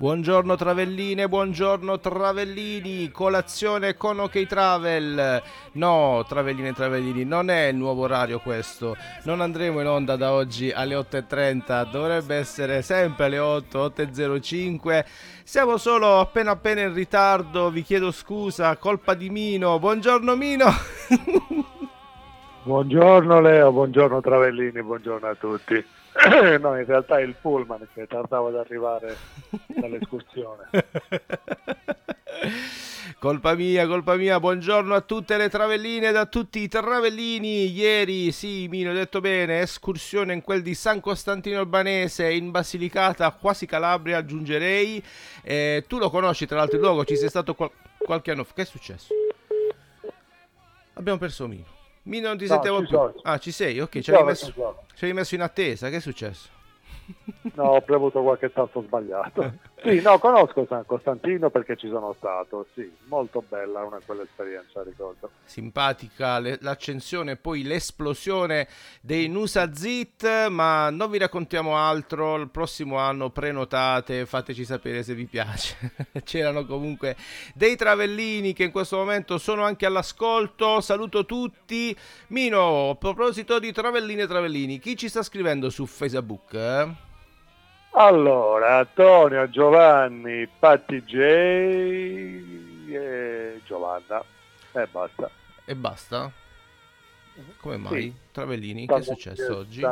Buongiorno 0.00 0.56
travelline, 0.56 1.28
buongiorno 1.28 2.00
travellini, 2.00 3.10
colazione 3.10 3.98
con 3.98 4.20
OK 4.20 4.46
Travel. 4.46 5.42
No, 5.72 6.24
travelline 6.26 6.68
e 6.68 6.72
travellini, 6.72 7.24
non 7.24 7.50
è 7.50 7.66
il 7.66 7.76
nuovo 7.76 8.04
orario 8.04 8.38
questo. 8.38 8.96
Non 9.24 9.42
andremo 9.42 9.82
in 9.82 9.86
onda 9.86 10.16
da 10.16 10.32
oggi 10.32 10.70
alle 10.70 10.94
8.30, 10.94 11.90
dovrebbe 11.90 12.36
essere 12.36 12.80
sempre 12.80 13.26
alle 13.26 13.40
8, 13.40 13.92
8.05. 13.94 15.04
Siamo 15.44 15.76
solo 15.76 16.18
appena 16.18 16.52
appena 16.52 16.80
in 16.80 16.94
ritardo, 16.94 17.68
vi 17.68 17.82
chiedo 17.82 18.10
scusa, 18.10 18.74
colpa 18.78 19.12
di 19.12 19.28
Mino. 19.28 19.78
Buongiorno 19.78 20.34
Mino. 20.34 20.64
Buongiorno 22.62 23.40
Leo, 23.42 23.70
buongiorno 23.70 24.22
Travellini, 24.22 24.82
buongiorno 24.82 25.28
a 25.28 25.34
tutti. 25.34 25.84
No, 26.60 26.76
in 26.78 26.84
realtà 26.86 27.18
è 27.18 27.22
il 27.22 27.34
pullman 27.40 27.86
che 27.94 28.06
tardava 28.06 28.48
ad 28.48 28.56
arrivare 28.56 29.16
dall'escursione. 29.66 30.68
Colpa 33.18 33.54
mia, 33.54 33.86
colpa 33.86 34.14
mia. 34.16 34.40
Buongiorno 34.40 34.94
a 34.94 35.02
tutte 35.02 35.36
le 35.36 35.50
travelline 35.50 36.08
e 36.10 36.16
a 36.16 36.24
tutti 36.26 36.60
i 36.60 36.68
travellini. 36.68 37.70
Ieri, 37.70 38.32
sì, 38.32 38.66
Mino, 38.68 38.90
ho 38.90 38.94
detto 38.94 39.20
bene, 39.20 39.60
escursione 39.60 40.32
in 40.32 40.40
quel 40.40 40.62
di 40.62 40.74
San 40.74 41.00
Costantino 41.00 41.58
Albanese 41.58 42.30
in 42.32 42.50
Basilicata, 42.50 43.30
quasi 43.32 43.66
Calabria, 43.66 44.16
aggiungerei. 44.18 45.04
Eh, 45.42 45.84
tu 45.86 45.98
lo 45.98 46.08
conosci, 46.08 46.46
tra 46.46 46.56
l'altro, 46.58 46.76
il 46.76 46.82
luogo, 46.82 47.04
ci 47.04 47.16
sei 47.16 47.28
stato 47.28 47.54
qual- 47.54 47.70
qualche 47.98 48.30
anno 48.30 48.44
fa. 48.44 48.54
Che 48.54 48.62
è 48.62 48.66
successo? 48.66 49.12
Abbiamo 50.94 51.18
perso 51.18 51.46
Mino. 51.46 51.64
Mino 52.04 52.28
non 52.28 52.38
ti 52.38 52.46
No, 52.46 52.52
sentivo 52.54 52.78
ci 52.80 52.86
più. 52.86 52.96
sono. 52.96 53.14
Ah, 53.22 53.36
ci 53.38 53.50
sei? 53.52 53.80
Ok, 53.80 53.90
ci 53.92 53.98
Ci 54.02 54.04
sono, 54.12 54.18
avevi 54.20 54.36
ci 54.38 54.44
messo, 54.46 54.76
ci 55.00 55.06
avevi 55.06 55.20
messo 55.20 55.34
in 55.34 55.40
attesa. 55.40 55.88
Che 55.88 55.96
è 55.96 56.00
successo? 56.00 56.50
No, 57.54 57.62
ho 57.62 57.80
premuto 57.80 58.20
qualche 58.22 58.52
tasto 58.52 58.82
sbagliato. 58.82 59.54
Sì, 59.82 60.00
no, 60.02 60.18
conosco 60.18 60.66
San 60.68 60.84
Costantino 60.84 61.48
perché 61.48 61.74
ci 61.76 61.88
sono 61.88 62.14
stato, 62.16 62.66
sì, 62.74 62.90
molto 63.06 63.42
bella 63.48 63.82
una 63.82 63.98
quell'esperienza, 64.04 64.82
ricordo. 64.82 65.30
simpatica 65.44 66.38
le- 66.38 66.58
l'accensione 66.60 67.32
e 67.32 67.36
poi 67.36 67.62
l'esplosione 67.62 68.68
dei 69.00 69.26
Nusa 69.28 69.72
Zit, 69.72 70.48
ma 70.48 70.90
non 70.90 71.10
vi 71.10 71.16
raccontiamo 71.16 71.76
altro, 71.76 72.36
il 72.36 72.50
prossimo 72.50 72.98
anno 72.98 73.30
prenotate, 73.30 74.26
fateci 74.26 74.64
sapere 74.66 75.02
se 75.02 75.14
vi 75.14 75.24
piace. 75.24 75.76
C'erano 76.24 76.66
comunque 76.66 77.16
dei 77.54 77.76
travellini 77.76 78.52
che 78.52 78.64
in 78.64 78.72
questo 78.72 78.98
momento 78.98 79.38
sono 79.38 79.64
anche 79.64 79.86
all'ascolto, 79.86 80.80
saluto 80.82 81.24
tutti. 81.24 81.96
Mino, 82.28 82.90
a 82.90 82.94
proposito 82.96 83.58
di 83.58 83.72
travellini 83.72 84.20
e 84.20 84.26
travellini, 84.26 84.78
chi 84.78 84.94
ci 84.96 85.08
sta 85.08 85.22
scrivendo 85.22 85.70
su 85.70 85.86
Facebook? 85.86 86.52
eh? 86.52 87.08
Allora, 87.92 88.78
Antonio, 88.78 89.48
Giovanni, 89.50 90.46
Patti 90.58 91.02
J 91.02 91.16
e 92.92 93.60
Giovanna. 93.64 94.22
E 94.72 94.86
basta. 94.86 95.30
E 95.64 95.74
basta? 95.74 96.30
Come 97.60 97.76
mai? 97.76 98.02
Sì. 98.02 98.14
Travellini, 98.32 98.86
che 98.86 98.94
è 98.94 99.02
successo 99.02 99.56
oggi? 99.58 99.82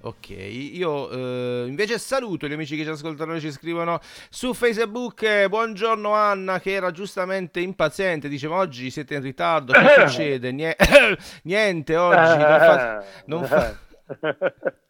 Ok, 0.00 0.28
io 0.30 1.10
eh, 1.10 1.64
invece 1.66 1.98
saluto 1.98 2.46
gli 2.46 2.52
amici 2.52 2.76
che 2.76 2.84
ci 2.84 2.88
ascoltano 2.90 3.34
e 3.34 3.40
ci 3.40 3.50
scrivono 3.50 3.98
su 4.30 4.54
Facebook. 4.54 5.22
eh, 5.22 5.48
buongiorno 5.48 6.12
Anna, 6.12 6.60
che 6.60 6.70
era 6.72 6.92
giustamente 6.92 7.58
impaziente. 7.60 8.28
Dice: 8.28 8.46
Ma 8.48 8.56
oggi 8.58 8.90
siete 8.90 9.16
in 9.16 9.22
ritardo. 9.22 9.72
Che 9.72 10.06
succede? 10.06 10.52
Nie- 10.52 10.76
Niente 11.44 11.96
oggi. 11.96 12.16
Non, 12.38 12.58
fa- 12.58 13.04
non 13.26 13.44
fa- 13.44 13.76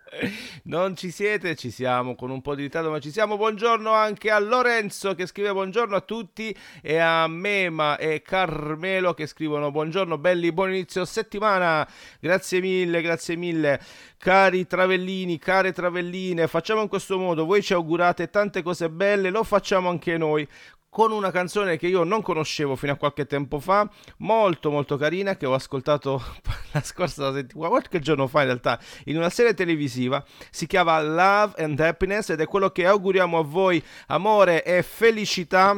non 0.65 0.97
ci 0.97 1.11
siete, 1.11 1.55
ci 1.57 1.71
siamo 1.71 2.15
con 2.15 2.31
un 2.31 2.41
po' 2.41 2.55
di 2.55 2.63
ritardo, 2.63 2.91
ma 2.91 3.01
ci 3.01 3.11
siamo. 3.11 3.37
Buongiorno 3.37 3.93
anche 3.93 4.31
a 4.31 4.39
Lorenzo 4.39 5.15
che 5.15 5.27
scrive 5.27 5.53
buongiorno 5.53 5.97
a 5.97 6.01
tutti 6.01 6.55
e 6.83 6.99
a 6.99 7.27
Mema 7.27 7.97
e 7.97 8.23
Carmelo 8.23 9.15
che 9.15 9.27
scrivono 9.27 9.71
buongiorno 9.71 10.19
belli, 10.19 10.53
buon 10.53 10.71
inizio 10.71 11.05
settimana. 11.05 11.89
Grazie 12.21 12.61
mille, 12.61 13.03
grazie 13.03 13.37
mille. 13.37 13.81
Cari 14.19 14.67
travellini, 14.67 15.39
care 15.39 15.73
travelline, 15.73 16.49
facciamo 16.49 16.83
in 16.83 16.89
questo 16.89 17.19
modo, 17.19 17.45
voi 17.45 17.63
ci 17.63 17.73
augurate 17.73 18.31
tante 18.31 18.63
cose 18.63 18.91
belle, 18.91 19.31
lo 19.31 19.45
facciamo 19.45 19.89
anche 19.89 20.17
noi 20.17 20.47
con 20.89 21.13
una 21.13 21.31
canzone 21.31 21.77
che 21.77 21.87
io 21.87 22.05
non 22.05 22.23
conoscevo 22.23 22.77
fino 22.77 22.93
a 22.93 22.97
qualche 22.97 23.27
tempo 23.27 23.61
fa, 23.61 23.89
molto 24.19 24.71
molto 24.71 24.97
carina, 24.97 25.37
che 25.37 25.47
ho 25.47 25.55
ascoltato 25.55 26.23
la 26.73 26.83
scorsa 26.83 27.33
settimana, 27.33 27.71
qualche 27.71 28.01
giorno 28.01 28.27
fa 28.27 28.41
in 28.41 28.47
realtà, 28.47 28.79
in 29.05 29.17
una 29.17 29.31
serie 29.31 29.55
televisiva, 29.55 30.25
si 30.51 30.67
chiama 30.67 31.01
Love 31.01 31.63
and 31.63 31.79
Happiness 31.81 32.31
ed 32.31 32.41
è 32.41 32.47
quello 32.47 32.71
che 32.71 32.87
auguriamo 32.87 33.39
a 33.39 33.43
voi, 33.43 33.83
amore 34.09 34.65
e 34.65 34.83
felicità. 34.83 35.77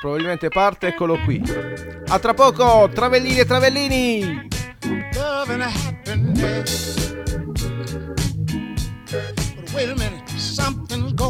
Probabilmente 0.00 0.48
parte, 0.48 0.86
eccolo 0.86 1.18
qui. 1.24 1.42
A 2.06 2.18
tra 2.18 2.32
poco, 2.32 2.88
travellini 2.92 3.38
e 3.38 3.44
travellini! 3.44 4.48
love 5.20 5.50
and 5.50 5.62
happiness. 5.62 7.12
But 9.10 9.72
wait 9.74 9.88
a 9.88 9.96
minute, 9.96 10.28
something's 10.30 11.12
going. 11.12 11.29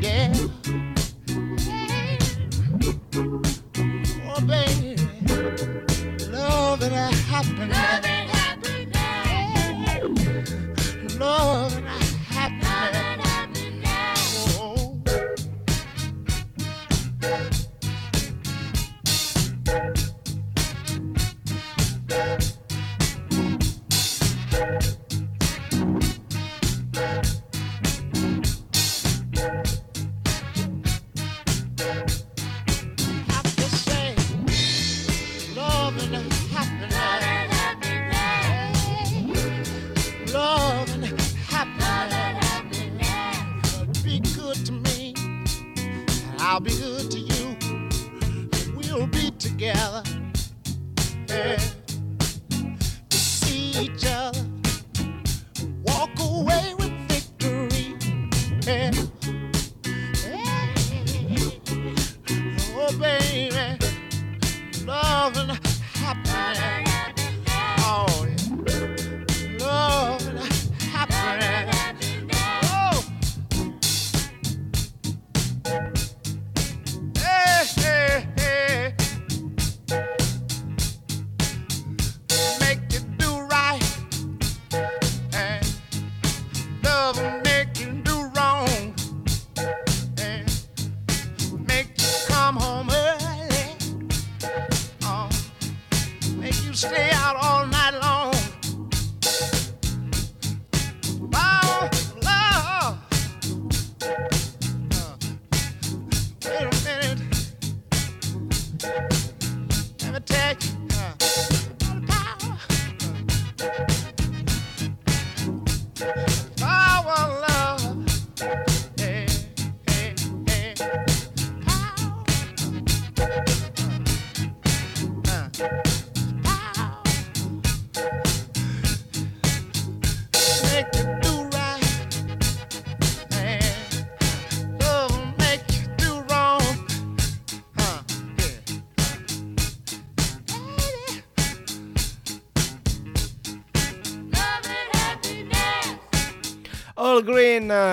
Yeah. 0.00 0.32
Oh, 4.26 4.40
baby. 4.46 4.96
Love 6.30 6.82
and 6.82 7.14
happiness. 7.14 8.09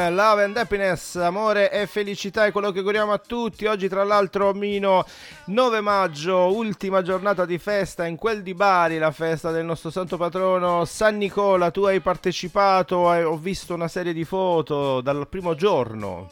Love 0.09 0.44
and 0.44 0.57
Happiness, 0.57 1.15
amore 1.15 1.71
e 1.71 1.88
felicità 1.88 2.45
è 2.45 2.51
quello 2.51 2.71
che 2.71 2.80
auguriamo 2.80 3.12
a 3.12 3.18
tutti. 3.18 3.65
Oggi 3.65 3.88
tra 3.88 4.04
l'altro 4.04 4.54
Mino 4.54 5.06
9 5.45 5.81
maggio, 5.81 6.54
ultima 6.56 7.01
giornata 7.01 7.45
di 7.45 7.57
festa 7.57 8.06
in 8.06 8.15
quel 8.15 8.44
di 8.44 8.54
Bari, 8.54 8.98
la 8.98 9.12
festa 9.12 9.51
del 9.51 9.65
nostro 9.65 9.89
santo 9.89 10.18
patrono 10.18 10.86
San 10.86 11.18
Nicola. 11.18 11.71
Tu 11.71 11.83
hai 11.83 12.00
partecipato, 12.00 13.09
hai- 13.09 13.24
ho 13.24 13.38
visto 13.38 13.74
una 13.74 13.88
serie 13.88 14.13
di 14.13 14.24
foto 14.24 15.01
dal 15.01 15.27
primo 15.27 15.56
giorno. 15.56 16.30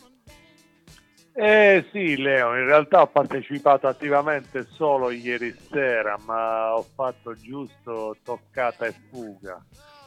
Eh 1.38 1.86
sì, 1.92 2.16
Leo, 2.16 2.56
in 2.56 2.64
realtà 2.64 3.02
ho 3.02 3.08
partecipato 3.08 3.88
attivamente 3.88 4.66
solo 4.72 5.10
ieri 5.12 5.54
sera, 5.70 6.18
ma 6.24 6.74
ho 6.74 6.86
fatto 6.96 7.36
giusto 7.36 8.16
toccata 8.24 8.86
e 8.86 8.94
fuga, 9.12 9.62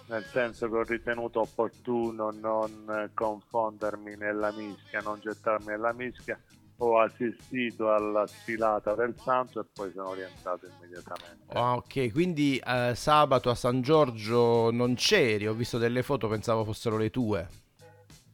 nel 0.09 0.25
senso 0.25 0.69
che 0.69 0.77
ho 0.77 0.83
ritenuto 0.83 1.41
opportuno 1.41 2.31
non 2.31 2.71
eh, 2.89 3.11
confondermi 3.13 4.17
nella 4.17 4.53
mischia, 4.53 5.01
non 5.01 5.19
gettarmi 5.21 5.67
nella 5.67 5.93
mischia. 5.93 6.39
Ho 6.81 7.01
assistito 7.01 7.93
alla 7.93 8.27
sfilata 8.27 8.95
del 8.95 9.15
santo 9.21 9.61
e 9.61 9.65
poi 9.73 9.91
sono 9.93 10.15
rientrato 10.15 10.67
immediatamente. 10.67 11.53
Ah, 11.53 11.75
ok, 11.75 12.13
quindi 12.13 12.61
eh, 12.65 12.93
sabato 12.95 13.51
a 13.51 13.55
San 13.55 13.83
Giorgio 13.83 14.71
non 14.71 14.95
c'eri, 14.95 15.49
ho 15.49 15.55
visto 15.55 15.77
delle 15.77 16.03
foto, 16.03 16.29
pensavo 16.29 16.65
fossero 16.65 16.97
le 16.97 17.11
tue. 17.11 17.49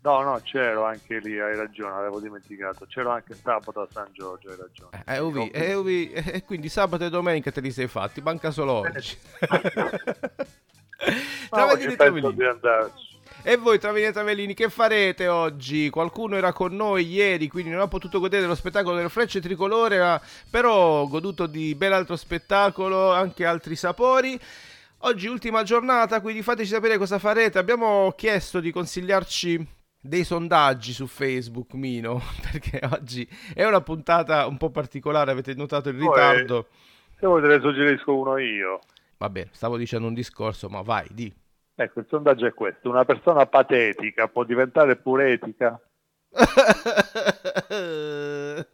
No, 0.03 0.20
no, 0.20 0.38
c'ero 0.43 0.85
anche 0.85 1.19
lì, 1.20 1.41
hai 1.41 1.56
ragione, 1.56 1.94
avevo 1.94 2.20
dimenticato. 2.20 2.85
C'ero 2.85 3.11
anche 3.11 3.35
sabato 3.35 3.81
a 3.81 3.88
San 3.91 4.09
Giorgio, 4.12 4.50
hai 4.50 4.56
ragione. 4.59 5.03
Eh, 5.06 5.19
Uvi, 5.19 5.49
eh, 5.49 5.73
Uvi, 5.73 6.12
e 6.12 6.44
quindi 6.44 6.69
sabato 6.69 7.06
e 7.06 7.09
domenica 7.09 7.50
te 7.50 7.62
li 7.62 7.70
sei 7.70 7.88
fatti, 7.88 8.20
manca 8.20 8.50
solo 8.50 8.73
oggi. 8.73 9.17
Travellini 11.51 11.93
e 11.93 11.97
Travellini. 11.97 12.37
E 13.47 13.56
voi, 13.56 13.79
Travellini 13.79 14.09
e 14.09 14.12
Travellini, 14.12 14.55
che 14.55 14.71
farete 14.71 15.29
oggi? 15.29 15.91
Qualcuno 15.91 16.35
era 16.37 16.53
con 16.55 16.75
noi 16.75 17.06
ieri, 17.06 17.49
quindi 17.49 17.71
non 17.71 17.81
ha 17.81 17.89
potuto 17.89 18.19
godere 18.19 18.41
dello 18.41 18.55
spettacolo 18.55 18.97
delle 18.97 19.11
frecce 19.11 19.41
tricolore, 19.41 19.99
ma 19.99 20.21
però 20.49 21.03
ho 21.03 21.09
goduto 21.09 21.47
di 21.47 21.75
bel 21.75 21.93
altro 21.93 22.17
spettacolo, 22.17 23.12
anche 23.12 23.45
altri 23.45 23.77
sapori. 23.77 24.41
Oggi 25.01 25.27
ultima 25.27 25.62
giornata, 25.62 26.23
quindi 26.23 26.41
fateci 26.41 26.71
sapere 26.71 26.97
cosa 26.97 27.19
farete. 27.19 27.59
Abbiamo 27.59 28.15
chiesto 28.17 28.61
di 28.61 28.73
consigliarci 28.73 29.67
dei 30.01 30.25
sondaggi 30.25 30.93
su 30.93 31.06
Facebook, 31.06 31.75
Mino, 31.75 32.23
perché 32.51 32.81
oggi 32.93 33.29
è 33.53 33.65
una 33.65 33.83
puntata 33.83 34.47
un 34.47 34.56
po' 34.56 34.71
particolare, 34.71 35.31
avete 35.31 35.53
notato 35.55 35.91
il 35.91 35.97
Poi- 35.97 36.06
ritardo. 36.06 36.69
Se 37.21 37.27
vuoi 37.27 37.43
te 37.43 37.49
ne 37.49 37.61
suggerisco 37.61 38.15
uno 38.15 38.39
io. 38.39 38.81
Va 39.25 39.31
bene, 39.31 39.49
stavo 39.53 39.79
dicendo 39.79 40.06
un 40.06 40.12
discorso, 40.12 40.69
ma 40.69 40.82
vai, 40.82 41.08
di. 41.10 41.34
Ecco, 41.77 42.01
il 42.01 42.06
sondaggio 42.10 42.44
è 42.44 42.53
questo. 42.53 42.91
Una 42.91 43.06
persona 43.06 43.46
patetica 43.46 44.29
può 44.29 44.44
diventare 44.44 44.96
pure 44.96 45.32
etica? 45.32 45.81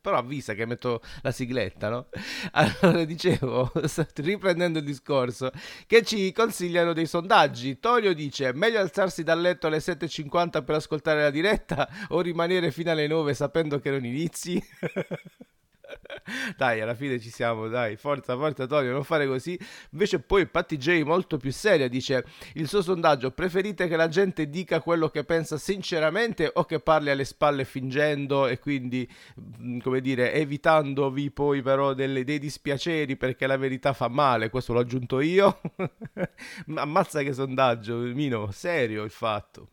Però 0.00 0.16
avvisa 0.16 0.54
che 0.54 0.66
metto 0.66 1.00
la 1.22 1.30
sigletta, 1.30 1.90
no? 1.90 2.08
Allora 2.50 3.04
dicevo, 3.04 3.70
riprendendo 4.16 4.80
il 4.80 4.84
discorso, 4.84 5.52
che 5.86 6.02
ci 6.02 6.32
consigliano 6.32 6.92
dei 6.92 7.06
sondaggi. 7.06 7.78
Tonio 7.78 8.12
dice: 8.14 8.52
meglio 8.52 8.80
alzarsi 8.80 9.22
dal 9.22 9.40
letto 9.40 9.68
alle 9.68 9.78
7.50 9.78 10.64
per 10.64 10.74
ascoltare 10.74 11.22
la 11.22 11.30
diretta 11.30 11.88
o 12.08 12.20
rimanere 12.20 12.72
fino 12.72 12.90
alle 12.90 13.06
9 13.06 13.32
sapendo 13.32 13.78
che 13.78 13.92
non 13.92 14.04
inizi? 14.04 14.60
Dai, 16.56 16.80
alla 16.80 16.94
fine 16.94 17.18
ci 17.18 17.30
siamo, 17.30 17.68
dai, 17.68 17.96
forza, 17.96 18.36
forza 18.36 18.66
Tonio, 18.66 18.92
non 18.92 19.04
fare 19.04 19.26
così. 19.26 19.58
Invece 19.90 20.20
poi 20.20 20.46
Patti 20.46 20.76
J 20.76 21.02
molto 21.02 21.36
più 21.36 21.52
seria 21.52 21.88
dice 21.88 22.24
il 22.54 22.68
suo 22.68 22.82
sondaggio, 22.82 23.30
preferite 23.30 23.88
che 23.88 23.96
la 23.96 24.08
gente 24.08 24.48
dica 24.48 24.80
quello 24.80 25.08
che 25.08 25.24
pensa 25.24 25.56
sinceramente 25.58 26.50
o 26.52 26.64
che 26.64 26.80
parli 26.80 27.10
alle 27.10 27.24
spalle 27.24 27.64
fingendo 27.64 28.46
e 28.46 28.58
quindi, 28.58 29.08
come 29.82 30.00
dire, 30.00 30.32
evitandovi 30.34 31.30
poi 31.30 31.62
però 31.62 31.94
delle- 31.94 32.24
dei 32.24 32.38
dispiaceri 32.38 33.16
perché 33.16 33.46
la 33.46 33.56
verità 33.56 33.92
fa 33.92 34.08
male, 34.08 34.50
questo 34.50 34.72
l'ho 34.72 34.80
aggiunto 34.80 35.20
io. 35.20 35.60
Ma 36.66 36.82
Ammazza 36.82 37.22
che 37.22 37.32
sondaggio, 37.32 37.96
Mino, 37.98 38.50
serio 38.50 39.04
il 39.04 39.10
fatto. 39.10 39.68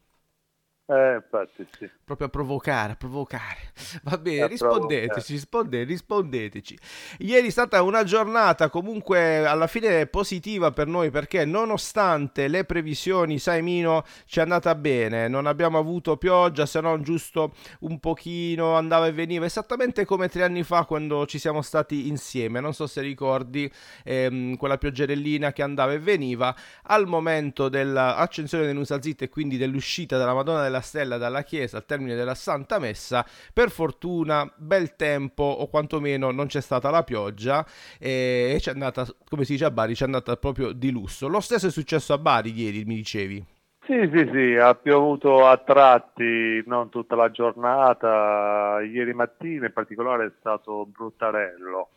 Eh, 0.88 1.16
infatti 1.16 1.66
sì. 1.80 1.90
Proprio 2.04 2.28
a 2.28 2.30
provocare, 2.30 2.92
a 2.92 2.96
provocare. 2.96 3.74
Va 4.04 4.20
bene, 4.20 4.46
rispondeteci, 4.46 5.34
risponde- 5.34 5.84
rispondeteci. 5.84 6.78
Ieri 7.20 7.48
è 7.48 7.50
stata 7.50 7.82
una 7.82 8.04
giornata 8.04 8.70
comunque 8.70 9.48
alla 9.48 9.66
fine 9.66 10.06
positiva 10.06 10.70
per 10.70 10.86
noi 10.86 11.10
perché 11.10 11.44
nonostante 11.44 12.48
le 12.48 12.66
previsioni, 12.66 13.40
sai 13.40 13.64
Mino, 13.64 14.04
ci 14.26 14.38
è 14.38 14.44
andata 14.44 14.76
bene. 14.76 15.28
Non 15.28 15.48
abbiamo 15.48 15.80
avuto 15.80 16.18
pioggia, 16.18 16.68
se 16.68 16.80
non 16.82 17.02
giusto 17.02 17.56
un 17.80 18.00
pochino 18.00 18.76
andava 18.76 19.08
e 19.08 19.12
veniva, 19.12 19.46
esattamente 19.46 20.06
come 20.06 20.30
tre 20.30 20.44
anni 20.44 20.62
fa 20.62 20.86
quando 20.86 21.26
ci 21.26 21.40
siamo 21.40 21.64
stati 21.64 22.08
insieme. 22.10 22.60
Non 22.60 22.76
so 22.76 22.86
se 22.86 23.02
ricordi 23.02 23.72
ehm, 24.04 24.56
quella 24.58 24.78
pioggerellina 24.78 25.52
che 25.52 25.64
andava 25.64 25.94
e 25.94 26.00
veniva. 26.00 26.56
Al 26.84 27.08
momento 27.08 27.70
dell'accensione 27.70 28.66
dei 28.66 28.76
Nusazit 28.76 29.24
e 29.24 29.30
quindi 29.30 29.58
dell'uscita 29.58 30.20
della 30.20 30.36
Madonna 30.36 30.62
della 30.62 30.74
Stella 30.82 31.18
dalla 31.18 31.44
chiesa 31.44 31.78
al 31.78 31.86
termine 31.86 32.16
della 32.16 32.36
Santa 32.36 32.80
Messa, 32.80 33.26
per 33.54 33.70
fortuna 33.70 34.52
bel 34.56 34.96
tempo 34.96 35.44
o 35.44 35.68
quantomeno 35.68 36.32
non 36.32 36.48
c'è 36.48 36.62
stata 36.62 36.90
la 36.90 37.04
pioggia 37.04 37.66
e 38.00 38.58
ci 38.60 38.70
è 38.70 38.72
andata, 38.72 39.06
come 39.30 39.44
si 39.44 39.54
dice 39.54 39.66
a 39.66 39.72
Bari, 39.72 39.96
ci 39.96 40.04
è 40.04 40.06
andata 40.06 40.36
proprio 40.38 40.72
di 40.72 40.92
lusso. 40.92 41.28
Lo 41.28 41.40
stesso 41.40 41.68
è 41.68 41.72
successo 41.72 42.14
a 42.14 42.18
Bari 42.18 42.54
ieri, 42.54 42.84
mi 42.86 42.96
dicevi. 42.96 43.46
Sì, 43.86 44.10
sì, 44.12 44.30
sì, 44.34 44.56
ha 44.56 44.74
piovuto 44.74 45.46
a 45.46 45.58
tratti, 45.58 46.64
non 46.66 46.90
tutta 46.90 47.16
la 47.16 47.30
giornata. 47.30 48.80
Ieri 48.82 49.14
mattina 49.14 49.68
in 49.68 49.74
particolare 49.74 50.26
è 50.26 50.32
stato 50.40 50.88
bruttarello. 50.88 51.90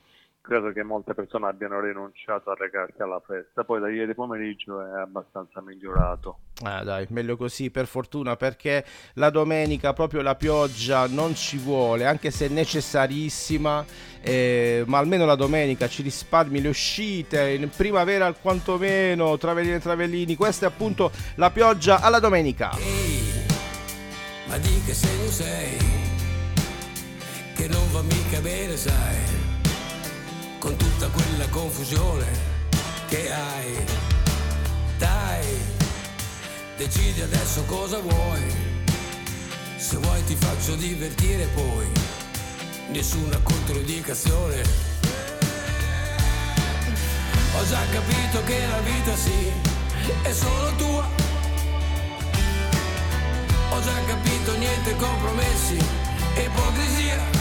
Credo 0.49 0.73
che 0.73 0.83
molte 0.83 1.13
persone 1.13 1.47
abbiano 1.47 1.79
rinunciato 1.79 2.51
a 2.51 2.55
recarsi 2.59 3.03
alla 3.03 3.21
festa. 3.25 3.65
Poi 3.65 3.81
da 3.81 3.91
ieri 3.91 4.15
pomeriggio 4.15 4.81
è 4.81 4.99
abbastanza 4.99 5.61
migliorato. 5.61 6.39
Ah, 6.63 6.83
dai, 6.83 7.07
meglio 7.11 7.37
così 7.37 7.71
per 7.71 7.87
fortuna 7.87 8.35
perché 8.37 8.85
la 9.15 9.29
domenica 9.29 9.93
proprio 9.93 10.23
la 10.23 10.35
pioggia 10.35 11.07
non 11.07 11.35
ci 11.35 11.59
vuole, 11.59 12.07
anche 12.07 12.31
se 12.31 12.47
è 12.47 12.49
necessarissima, 12.49 13.85
eh, 14.23 14.85
ma 14.87 14.99
almeno 14.99 15.27
la 15.27 15.37
domenica 15.37 15.87
ci 15.87 16.01
risparmi 16.01 16.63
le 16.63 16.69
uscite, 16.69 17.51
in 17.51 17.69
primavera 17.69 18.33
quantomeno, 18.33 19.37
Travellini 19.37 19.75
e 19.75 19.81
Travellini, 19.81 20.35
questa 20.35 20.67
è 20.67 20.69
appunto 20.71 21.13
la 21.35 21.51
pioggia 21.51 22.01
alla 22.01 22.21
domenica. 22.21 22.71
Ehi, 22.79 23.45
ma 24.47 24.57
di 24.57 24.83
che 24.85 24.95
segno 24.95 25.29
sei? 25.29 25.77
Che 27.55 27.69
non 27.69 27.93
va 27.93 28.03
mica 28.03 28.41
bene, 28.41 28.77
sai, 28.77 29.48
con 30.69 30.77
tutta 30.77 31.09
quella 31.09 31.49
confusione 31.49 32.27
che 33.09 33.33
hai. 33.33 33.85
Dai, 34.99 35.47
decidi 36.77 37.23
adesso 37.23 37.63
cosa 37.65 38.01
vuoi. 38.01 38.43
Se 39.79 39.97
vuoi 39.97 40.23
ti 40.25 40.35
faccio 40.35 40.75
divertire 40.75 41.47
poi, 41.55 41.87
nessuna 42.91 43.39
controindicazione. 43.43 44.63
Ho 47.57 47.67
già 47.67 47.81
capito 47.91 48.45
che 48.45 48.67
la 48.67 48.81
vita 48.81 49.17
sì, 49.17 49.51
è 50.21 50.33
solo 50.33 50.75
tua. 50.77 51.09
Ho 53.71 53.81
già 53.81 54.05
capito 54.07 54.57
niente 54.59 54.95
compromessi 54.97 55.79
ipocrisia. 56.37 57.38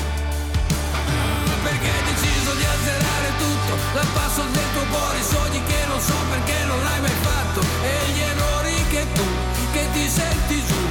Dal 4.37 4.45
passo 4.45 4.53
del 4.53 4.71
tuo 4.73 4.85
cuore 4.93 5.17
I 5.17 5.23
sogni 5.23 5.63
che 5.65 5.85
non 5.87 5.99
so 5.99 6.13
perché 6.29 6.63
non 6.65 6.85
hai 6.85 7.01
mai 7.01 7.17
fatto 7.25 7.59
E 7.81 8.11
gli 8.11 8.21
errori 8.21 8.75
che 8.89 9.03
tu 9.13 9.25
Che 9.73 9.83
ti 9.93 10.09
senti 10.09 10.63
giù. 10.63 10.81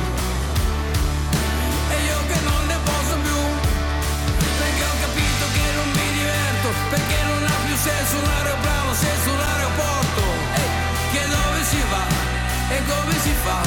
E 1.90 1.96
io 2.10 2.18
che 2.26 2.38
non 2.42 2.66
ne 2.66 2.78
posso 2.82 3.14
più 3.22 3.40
Perché 4.58 4.82
ho 4.82 4.96
capito 5.00 5.44
che 5.54 5.66
non 5.78 5.88
mi 5.94 6.08
diverto 6.18 6.68
Perché 6.90 7.18
non 7.22 7.46
ha 7.46 7.58
più 7.66 7.76
senso 7.76 8.16
un 8.18 8.28
aeroplano 8.36 8.94
senza 8.94 9.30
un 9.30 9.40
aeroporto. 9.40 10.22
Ehi, 10.58 10.70
Che 11.12 11.22
dove 11.28 11.60
si 11.70 11.82
va? 11.90 12.04
E 12.74 12.78
come 12.82 13.14
si 13.20 13.34
fa? 13.44 13.60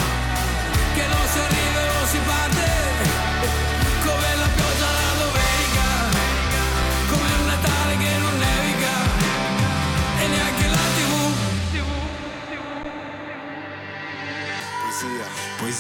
Che 0.95 1.05
non 1.07 1.25
si 1.31 1.39
arriva 1.39 1.79
e 1.79 1.87
non 1.95 2.07
si 2.07 2.19
parte 2.27 2.68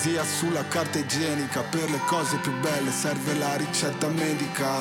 Poesia 0.01 0.23
sulla 0.23 0.65
carta 0.65 0.97
igienica, 0.97 1.59
per 1.59 1.89
le 1.89 1.99
cose 2.05 2.37
più 2.37 2.57
belle 2.61 2.89
serve 2.89 3.33
la 3.33 3.57
ricetta 3.57 4.07
medica. 4.07 4.77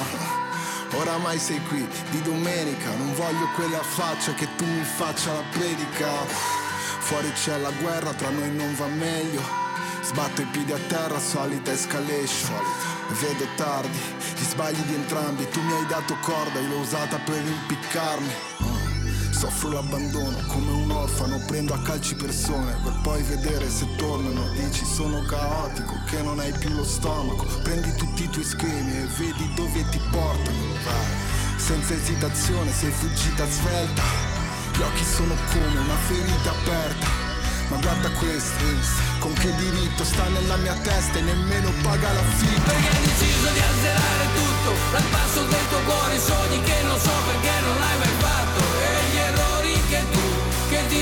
Oramai 0.92 1.40
sei 1.40 1.60
qui 1.64 1.84
di 2.10 2.22
domenica, 2.22 2.94
non 2.94 3.12
voglio 3.14 3.48
quella 3.56 3.82
faccia 3.82 4.32
che 4.34 4.46
tu 4.54 4.64
mi 4.64 4.84
faccia 4.84 5.32
la 5.32 5.42
predica. 5.50 6.06
Fuori 7.00 7.32
c'è 7.32 7.58
la 7.58 7.72
guerra, 7.80 8.12
tra 8.12 8.30
noi 8.30 8.54
non 8.54 8.72
va 8.76 8.86
meglio. 8.86 9.42
Sbatto 10.02 10.42
i 10.42 10.46
piedi 10.52 10.70
a 10.70 10.78
terra, 10.86 11.18
solita 11.18 11.72
escalation. 11.72 12.62
Vedo 13.20 13.44
tardi, 13.56 13.98
gli 14.36 14.44
sbagli 14.44 14.82
di 14.82 14.94
entrambi. 14.94 15.48
Tu 15.48 15.60
mi 15.60 15.72
hai 15.72 15.86
dato 15.86 16.16
corda, 16.20 16.60
io 16.60 16.68
l'ho 16.68 16.78
usata 16.78 17.18
per 17.18 17.44
impiccarmi. 17.44 18.57
Soffro 19.38 19.70
l'abbandono 19.70 20.36
come 20.48 20.72
un 20.72 20.90
orfano, 20.90 21.38
prendo 21.46 21.72
a 21.72 21.78
calci 21.78 22.16
persone 22.16 22.74
per 22.82 22.92
poi 23.04 23.22
vedere 23.22 23.70
se 23.70 23.86
tornano. 23.94 24.48
Dici 24.48 24.84
sono 24.84 25.22
caotico, 25.22 25.94
che 26.10 26.20
non 26.22 26.40
hai 26.40 26.50
più 26.58 26.70
lo 26.70 26.82
stomaco. 26.82 27.46
Prendi 27.62 27.94
tutti 27.94 28.24
i 28.24 28.30
tuoi 28.30 28.42
schemi 28.42 28.98
e 28.98 29.06
vedi 29.16 29.48
dove 29.54 29.88
ti 29.90 30.00
portano. 30.10 30.58
Vai, 30.82 31.56
senza 31.56 31.94
esitazione, 31.94 32.72
sei 32.72 32.90
fuggita 32.90 33.46
svelta. 33.48 34.02
Gli 34.74 34.82
occhi 34.82 35.04
sono 35.04 35.34
come 35.52 35.78
una 35.86 35.98
ferita 36.08 36.50
aperta. 36.50 37.06
Ma 37.68 37.76
guarda 37.76 38.10
questo, 38.18 38.64
con 39.20 39.32
che 39.34 39.54
diritto 39.54 40.02
sta 40.02 40.26
nella 40.30 40.56
mia 40.56 40.74
testa 40.82 41.16
e 41.16 41.20
nemmeno 41.20 41.70
paga 41.82 42.10
l'affitto. 42.12 42.62
perché 42.62 42.88
hai 42.88 43.02
deciso 43.06 43.48
di 43.52 43.60
azzerare 43.60 44.26
tutto 44.34 44.72
dal 44.90 45.04
passo 45.12 45.42
del 45.44 45.68
tuo 45.68 45.78
cuore 45.86 46.14
i 46.16 46.18
sogni 46.18 46.62
che 46.62 46.82
non 46.82 46.98
so 46.98 47.12
perché 47.26 47.60
non 47.60 47.82
hai 47.82 47.98
mai 47.98 48.17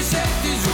che 0.03 0.21
ti 0.43 0.66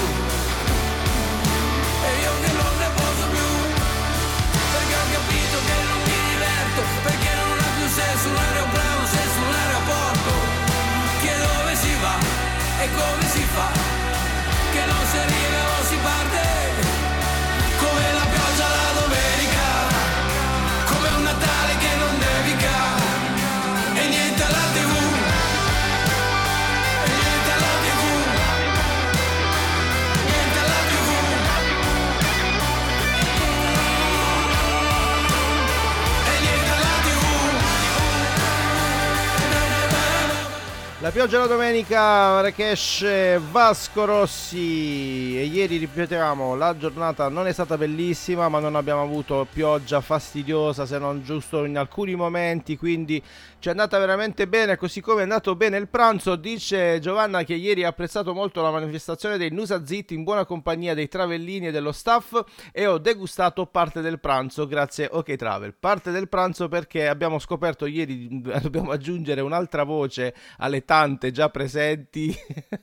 pioggia 41.13 41.41
la 41.41 41.47
domenica, 41.47 42.01
Marrakesh, 42.01 43.39
Vasco 43.51 44.07
Rossi. 44.07 45.39
E 45.39 45.45
ieri 45.45 45.77
ripetevamo 45.77 46.55
la 46.55 46.75
giornata 46.75 47.29
non 47.29 47.47
è 47.47 47.53
stata 47.53 47.77
bellissima 47.77 48.49
ma 48.49 48.61
non 48.61 48.77
abbiamo 48.77 49.03
avuto 49.03 49.47
pioggia 49.53 50.01
fastidiosa 50.01 50.87
se 50.87 50.99
non 50.99 51.23
giusto 51.23 51.67
in 51.67 51.77
alcuni 51.77 52.15
momenti. 52.15 52.79
Quindi 52.79 53.23
ci 53.59 53.69
è 53.69 53.73
andata 53.73 53.99
veramente 53.99 54.49
bene 54.49 54.77
così 54.77 55.03
come 55.03 55.21
è 55.21 55.23
andato 55.25 55.55
bene 55.55 55.77
il 55.77 55.89
pranzo. 55.89 56.35
Dice 56.35 56.99
Giovanna 56.99 57.45
che 57.45 57.55
ieri 57.55 57.85
ha 57.85 57.89
apprezzato 57.89 58.33
molto 58.33 58.63
la 58.63 58.71
manifestazione 58.71 59.37
dei 59.37 59.51
Nusa 59.51 59.85
Zit 59.85 60.13
in 60.13 60.25
buona 60.25 60.47
compagnia 60.47 60.95
dei 60.95 61.09
Travellini 61.09 61.67
e 61.67 61.73
dello 61.73 61.93
staff 61.93 62.43
e 62.73 62.87
ho 62.87 62.97
degustato 62.97 63.67
parte 63.67 64.01
del 64.01 64.19
pranzo. 64.19 64.67
Grazie 64.67 65.11
OK 65.13 65.37
Travel. 65.37 65.75
Parte 65.79 66.11
del 66.11 66.31
pranzo 66.31 66.69
perché 66.69 67.07
abbiamo 67.07 67.39
scoperto 67.39 67.85
ieri 67.85 68.29
dobbiamo 68.63 68.93
aggiungere 68.93 69.43
un'altra 69.43 69.85
voce 69.85 70.35
alle 70.57 70.87
tante 70.87 71.01
già 71.33 71.49
presenti. 71.51 72.35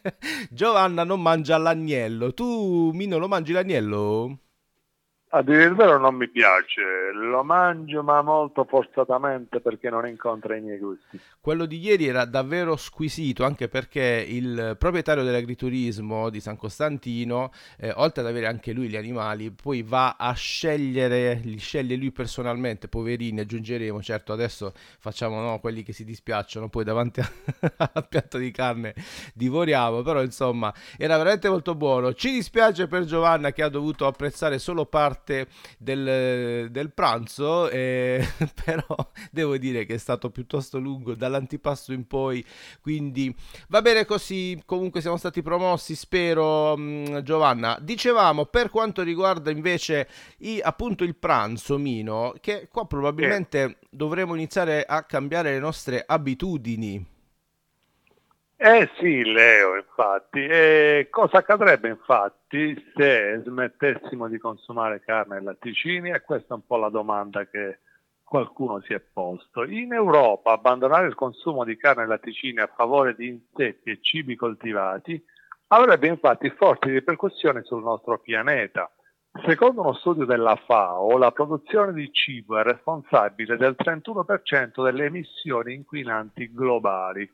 Giovanna 0.52 1.04
non 1.04 1.22
mangia 1.22 1.58
l'agnello. 1.58 2.34
Tu, 2.34 2.92
Mino, 2.94 3.18
lo 3.18 3.28
mangi 3.28 3.52
l'agnello? 3.52 4.40
A 5.32 5.44
dire 5.44 5.66
il 5.66 5.76
vero 5.76 6.00
non 6.00 6.16
mi 6.16 6.28
piace, 6.28 6.82
lo 7.14 7.44
mangio 7.44 8.02
ma 8.02 8.20
molto 8.24 8.64
forzatamente 8.64 9.60
perché 9.60 9.88
non 9.92 10.08
incontra 10.08 10.56
i 10.56 10.62
miei 10.62 10.80
gusti. 10.80 11.20
Quello 11.40 11.68
di 11.68 11.78
ieri 11.78 12.08
era 12.08 12.26
davvero 12.26 12.76
squisito, 12.76 13.46
anche 13.46 13.68
perché 13.68 14.26
il 14.28 14.76
proprietario 14.80 15.24
dell'agriturismo 15.24 16.32
di 16.32 16.40
San 16.40 16.58
Costantino, 16.58 17.52
eh, 17.78 17.94
oltre 17.98 18.22
ad 18.22 18.28
avere 18.28 18.48
anche 18.48 18.72
lui 18.72 18.88
gli 18.88 18.96
animali, 18.96 19.52
poi 19.52 19.84
va 19.84 20.16
a 20.18 20.34
scegliere, 20.34 21.42
li 21.44 21.60
sceglie 21.60 21.96
lui 21.96 22.12
personalmente, 22.12 22.88
poverini, 22.88 23.42
aggiungeremo, 23.42 24.02
certo 24.02 24.34
adesso 24.34 24.74
facciamo 24.98 25.40
no, 25.42 25.60
quelli 25.60 25.84
che 25.84 25.94
si 25.94 26.06
dispiacciono, 26.06 26.70
poi 26.70 26.84
davanti 26.84 27.22
al 27.78 28.08
piatto 28.10 28.40
di 28.40 28.50
carne 28.50 28.96
divoriamo, 29.36 30.02
però 30.02 30.24
insomma 30.24 30.74
era 30.98 31.18
veramente 31.18 31.50
molto 31.50 31.76
buono. 31.76 32.16
Ci 32.16 32.32
dispiace 32.32 32.88
per 32.88 33.04
Giovanna 33.06 33.52
che 33.52 33.62
ha 33.62 33.70
dovuto 33.70 34.08
apprezzare 34.08 34.58
solo 34.58 34.88
parte 34.88 35.18
del, 35.78 36.70
del 36.72 36.92
pranzo, 36.92 37.70
eh, 37.70 38.26
però 38.64 38.86
devo 39.32 39.58
dire 39.58 39.86
che 39.86 39.96
è 39.96 39.98
stato 39.98 40.30
piuttosto 40.30 40.80
lungo 40.80 41.16
dall'antipasto 41.16 41.94
in 41.94 42.06
poi, 42.08 42.44
quindi 42.82 43.34
va 43.68 43.82
bene 43.82 44.06
così, 44.06 44.62
comunque 44.66 45.02
siamo 45.02 45.18
stati 45.18 45.42
promossi, 45.42 45.96
spero 45.96 46.76
mh, 46.78 47.24
Giovanna. 47.24 47.78
Dicevamo 47.82 48.46
per 48.46 48.70
quanto 48.70 49.02
riguarda 49.04 49.52
invece 49.52 50.08
i- 50.40 50.60
appunto 50.62 51.04
il 51.04 51.16
pranzo, 51.16 51.78
Mino, 51.78 52.34
che 52.42 52.68
qua 52.72 52.86
probabilmente 52.86 53.78
dovremo 53.90 54.36
iniziare 54.36 54.84
a 54.84 55.04
cambiare 55.04 55.52
le 55.54 55.60
nostre 55.60 56.04
abitudini. 56.06 57.18
Eh 58.62 58.90
sì, 59.00 59.24
Leo, 59.24 59.78
infatti. 59.78 60.40
E 60.46 61.08
cosa 61.10 61.38
accadrebbe 61.38 61.88
infatti 61.88 62.76
se 62.94 63.42
smettessimo 63.46 64.28
di 64.28 64.38
consumare 64.38 65.00
carne 65.00 65.38
e 65.38 65.42
latticini? 65.42 66.10
E 66.10 66.20
questa 66.20 66.56
è 66.56 66.58
un 66.58 66.66
po' 66.66 66.76
la 66.76 66.90
domanda 66.90 67.46
che 67.46 67.80
qualcuno 68.22 68.82
si 68.82 68.94
è 68.94 69.00
posto. 69.00 69.64
In 69.64 69.94
Europa 69.94 70.52
abbandonare 70.52 71.08
il 71.08 71.16
consumo 71.16 71.64
di 71.64 71.78
carne 71.78 72.04
e 72.04 72.08
latticini 72.08 72.60
a 72.60 72.70
favore 72.76 73.16
di 73.16 73.28
insetti 73.28 73.92
e 73.92 74.00
cibi 74.02 74.36
coltivati 74.36 75.24
avrebbe 75.68 76.08
infatti 76.08 76.50
forti 76.50 76.90
ripercussioni 76.90 77.62
sul 77.64 77.82
nostro 77.82 78.20
pianeta. 78.20 78.92
Secondo 79.46 79.80
uno 79.80 79.94
studio 79.94 80.26
della 80.26 80.58
FAO, 80.58 81.18
la 81.18 81.32
produzione 81.32 81.94
di 81.94 82.12
cibo 82.12 82.58
è 82.58 82.64
responsabile 82.64 83.56
del 83.56 83.78
31% 83.82 84.84
delle 84.84 85.06
emissioni 85.06 85.76
inquinanti 85.76 86.52
globali. 86.52 87.32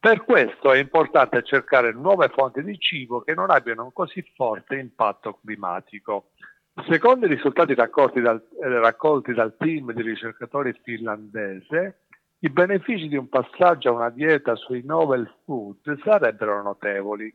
Per 0.00 0.24
questo 0.24 0.72
è 0.72 0.78
importante 0.78 1.42
cercare 1.42 1.92
nuove 1.92 2.30
fonti 2.30 2.62
di 2.62 2.78
cibo 2.78 3.20
che 3.20 3.34
non 3.34 3.50
abbiano 3.50 3.84
un 3.84 3.92
così 3.92 4.24
forte 4.34 4.76
impatto 4.76 5.38
climatico. 5.44 6.30
Secondo 6.88 7.26
i 7.26 7.28
risultati 7.28 7.74
raccolti 7.74 8.22
dal, 8.22 8.42
eh, 8.62 8.78
raccolti 8.78 9.34
dal 9.34 9.54
team 9.58 9.92
di 9.92 10.00
ricercatori 10.00 10.72
finlandese, 10.82 12.06
i 12.38 12.48
benefici 12.48 13.08
di 13.08 13.16
un 13.16 13.28
passaggio 13.28 13.90
a 13.90 13.92
una 13.92 14.08
dieta 14.08 14.54
sui 14.54 14.82
novel 14.82 15.30
food 15.44 16.00
sarebbero 16.02 16.62
notevoli. 16.62 17.30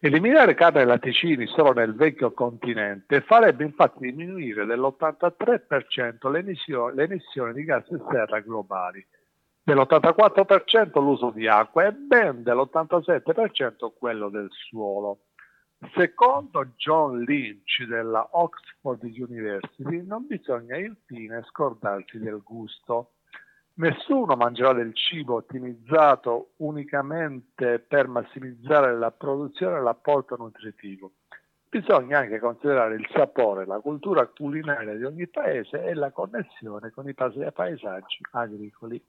Eliminare 0.00 0.54
carne 0.54 0.80
e 0.80 0.84
latticini 0.86 1.46
solo 1.46 1.72
nel 1.72 1.94
vecchio 1.94 2.32
continente 2.32 3.20
farebbe 3.20 3.62
infatti 3.62 4.00
diminuire 4.00 4.66
dell'83% 4.66 6.28
le 6.32 6.38
emissioni, 6.40 6.96
le 6.96 7.04
emissioni 7.04 7.52
di 7.52 7.62
gas 7.62 7.86
serra 8.10 8.40
globali, 8.40 9.06
dell'84% 9.68 10.98
l'uso 10.98 11.28
di 11.28 11.46
acqua 11.46 11.84
e 11.86 11.92
ben 11.92 12.42
dell'87% 12.42 13.92
quello 13.98 14.30
del 14.30 14.48
suolo. 14.50 15.24
Secondo 15.94 16.68
John 16.76 17.20
Lynch 17.20 17.84
della 17.86 18.26
Oxford 18.32 19.02
University 19.02 20.02
non 20.06 20.26
bisogna 20.26 20.78
infine 20.78 21.44
scordarsi 21.48 22.18
del 22.18 22.40
gusto. 22.42 23.12
Nessuno 23.74 24.36
mangerà 24.36 24.72
del 24.72 24.94
cibo 24.94 25.34
ottimizzato 25.34 26.52
unicamente 26.56 27.78
per 27.78 28.08
massimizzare 28.08 28.96
la 28.96 29.10
produzione 29.10 29.76
e 29.76 29.82
l'apporto 29.82 30.34
nutritivo. 30.36 31.12
Bisogna 31.68 32.20
anche 32.20 32.38
considerare 32.38 32.94
il 32.94 33.06
sapore, 33.12 33.66
la 33.66 33.80
cultura 33.80 34.26
culinaria 34.28 34.94
di 34.94 35.04
ogni 35.04 35.28
paese 35.28 35.84
e 35.84 35.92
la 35.92 36.10
connessione 36.10 36.90
con 36.90 37.06
i 37.06 37.12
paesaggi 37.12 38.20
agricoli. 38.30 39.04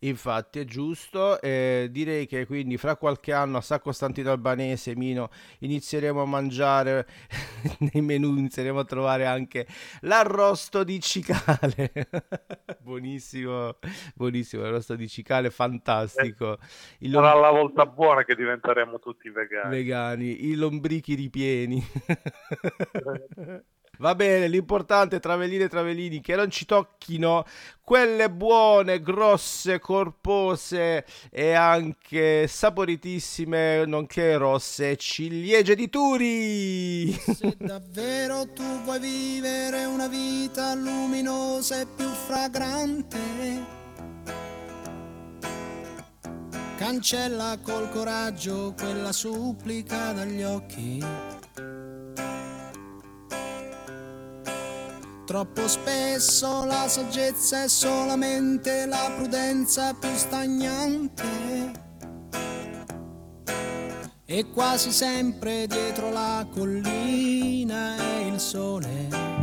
Infatti 0.00 0.60
è 0.60 0.64
giusto, 0.64 1.40
eh, 1.40 1.88
direi 1.90 2.26
che 2.26 2.46
quindi 2.46 2.76
fra 2.76 2.96
qualche 2.96 3.32
anno 3.32 3.58
a 3.58 3.60
San 3.60 3.80
Costantino 3.80 4.30
Albanese, 4.30 4.94
Mino, 4.94 5.30
inizieremo 5.60 6.22
a 6.22 6.26
mangiare 6.26 7.06
nei 7.92 8.02
menù, 8.02 8.36
inizieremo 8.36 8.80
a 8.80 8.84
trovare 8.84 9.24
anche 9.24 9.66
l'arrosto 10.00 10.84
di 10.84 11.00
cicale. 11.00 11.92
buonissimo, 12.80 13.78
buonissimo, 14.14 14.62
l'arrosto 14.62 14.96
di 14.96 15.08
cicale, 15.08 15.50
fantastico. 15.50 16.58
Il 16.98 17.12
Sarà 17.12 17.34
la 17.34 17.50
volta 17.50 17.86
buona 17.86 18.24
che 18.24 18.34
diventeremo 18.34 18.98
tutti 18.98 19.30
vegani. 19.30 19.70
Vegani, 19.70 20.46
i 20.46 20.54
lombrichi 20.54 21.14
ripieni. 21.14 21.82
Va 23.98 24.14
bene, 24.14 24.48
l'importante, 24.48 25.20
travelline 25.20 25.64
e 25.64 25.68
travellini, 25.68 26.20
che 26.20 26.36
non 26.36 26.50
ci 26.50 26.66
tocchino 26.66 27.44
quelle 27.80 28.30
buone, 28.30 29.00
grosse, 29.00 29.78
corpose 29.78 31.06
e 31.30 31.52
anche 31.52 32.46
saporitissime, 32.46 33.86
nonché 33.86 34.36
rosse 34.36 34.96
ciliegie 34.96 35.74
di 35.74 35.88
Turi. 35.88 37.12
Se 37.12 37.56
davvero 37.58 38.52
tu 38.52 38.64
vuoi 38.82 38.98
vivere 38.98 39.84
una 39.84 40.08
vita 40.08 40.74
luminosa 40.74 41.80
e 41.80 41.86
più 41.86 42.08
fragrante, 42.08 43.18
cancella 46.76 47.58
col 47.62 47.88
coraggio 47.88 48.74
quella 48.76 49.12
supplica 49.12 50.12
dagli 50.12 50.42
occhi 50.42 51.02
Troppo 55.26 55.66
spesso 55.66 56.64
la 56.64 56.86
saggezza 56.86 57.64
è 57.64 57.68
solamente 57.68 58.86
la 58.86 59.10
prudenza 59.16 59.92
più 59.92 60.14
stagnante. 60.14 61.24
E 64.24 64.46
quasi 64.54 64.92
sempre 64.92 65.66
dietro 65.66 66.12
la 66.12 66.46
collina 66.48 67.96
è 67.96 68.24
il 68.24 68.38
sole. 68.38 69.35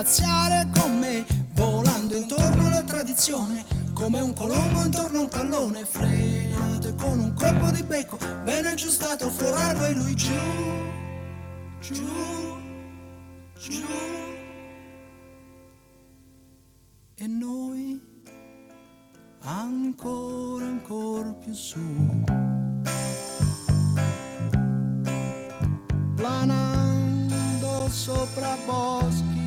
Spaziare 0.00 0.66
con 0.78 0.98
me, 0.98 1.26
volando 1.52 2.16
intorno 2.16 2.66
alla 2.66 2.82
tradizione, 2.82 3.64
come 3.92 4.20
un 4.20 4.32
colombo 4.32 4.82
intorno 4.82 5.18
a 5.18 5.20
un 5.22 5.28
pallone, 5.28 5.84
frenato 5.84 6.94
con 6.94 7.18
un 7.18 7.34
colpo 7.34 7.70
di 7.70 7.82
becco, 7.82 8.16
ben 8.44 8.64
aggiustato, 8.64 9.28
forarlo 9.28 9.84
e 9.84 9.92
lui 9.92 10.14
giù, 10.14 10.32
giù, 11.80 12.06
giù. 13.58 13.84
E 17.14 17.26
noi 17.26 18.00
ancora, 19.40 20.64
ancora 20.64 21.30
più 21.34 21.52
su. 21.52 21.78
Sopra 27.92 28.56
boschi 28.66 29.39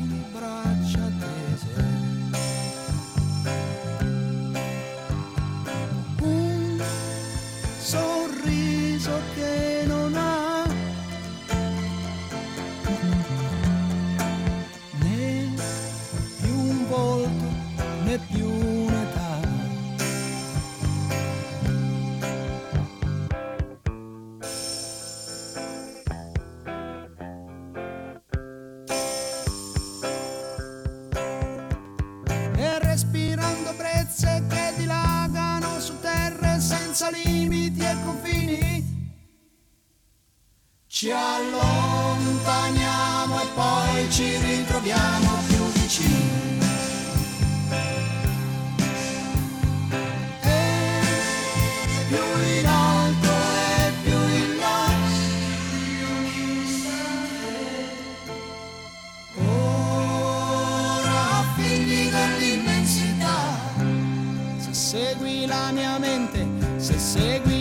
segui 64.84 65.46
la 65.46 65.72
mia 65.72 65.98
mente, 65.98 66.46
se 66.78 66.98
segui 66.98 67.53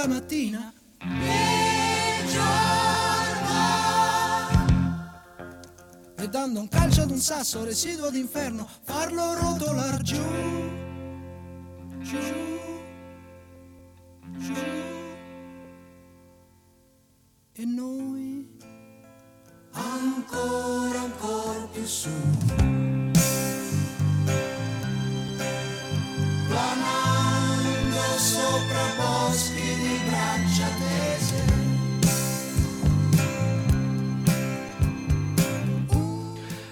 la 0.00 0.06
mattina. 0.06 0.72
E 6.16 6.28
dando 6.28 6.60
un 6.60 6.68
calcio 6.68 7.02
ad 7.02 7.10
un 7.10 7.18
sasso 7.18 7.64
residuo 7.64 8.10
d'inferno, 8.10 8.66
farlo 8.82 9.34
rotolar 9.34 10.00
giù, 10.00 10.22
giù, 11.98 12.18
giù. 14.38 14.54
E 17.52 17.64
noi 17.64 18.58
ancora, 19.72 21.00
ancora 21.00 21.66
più 21.72 21.84
su. 21.84 22.79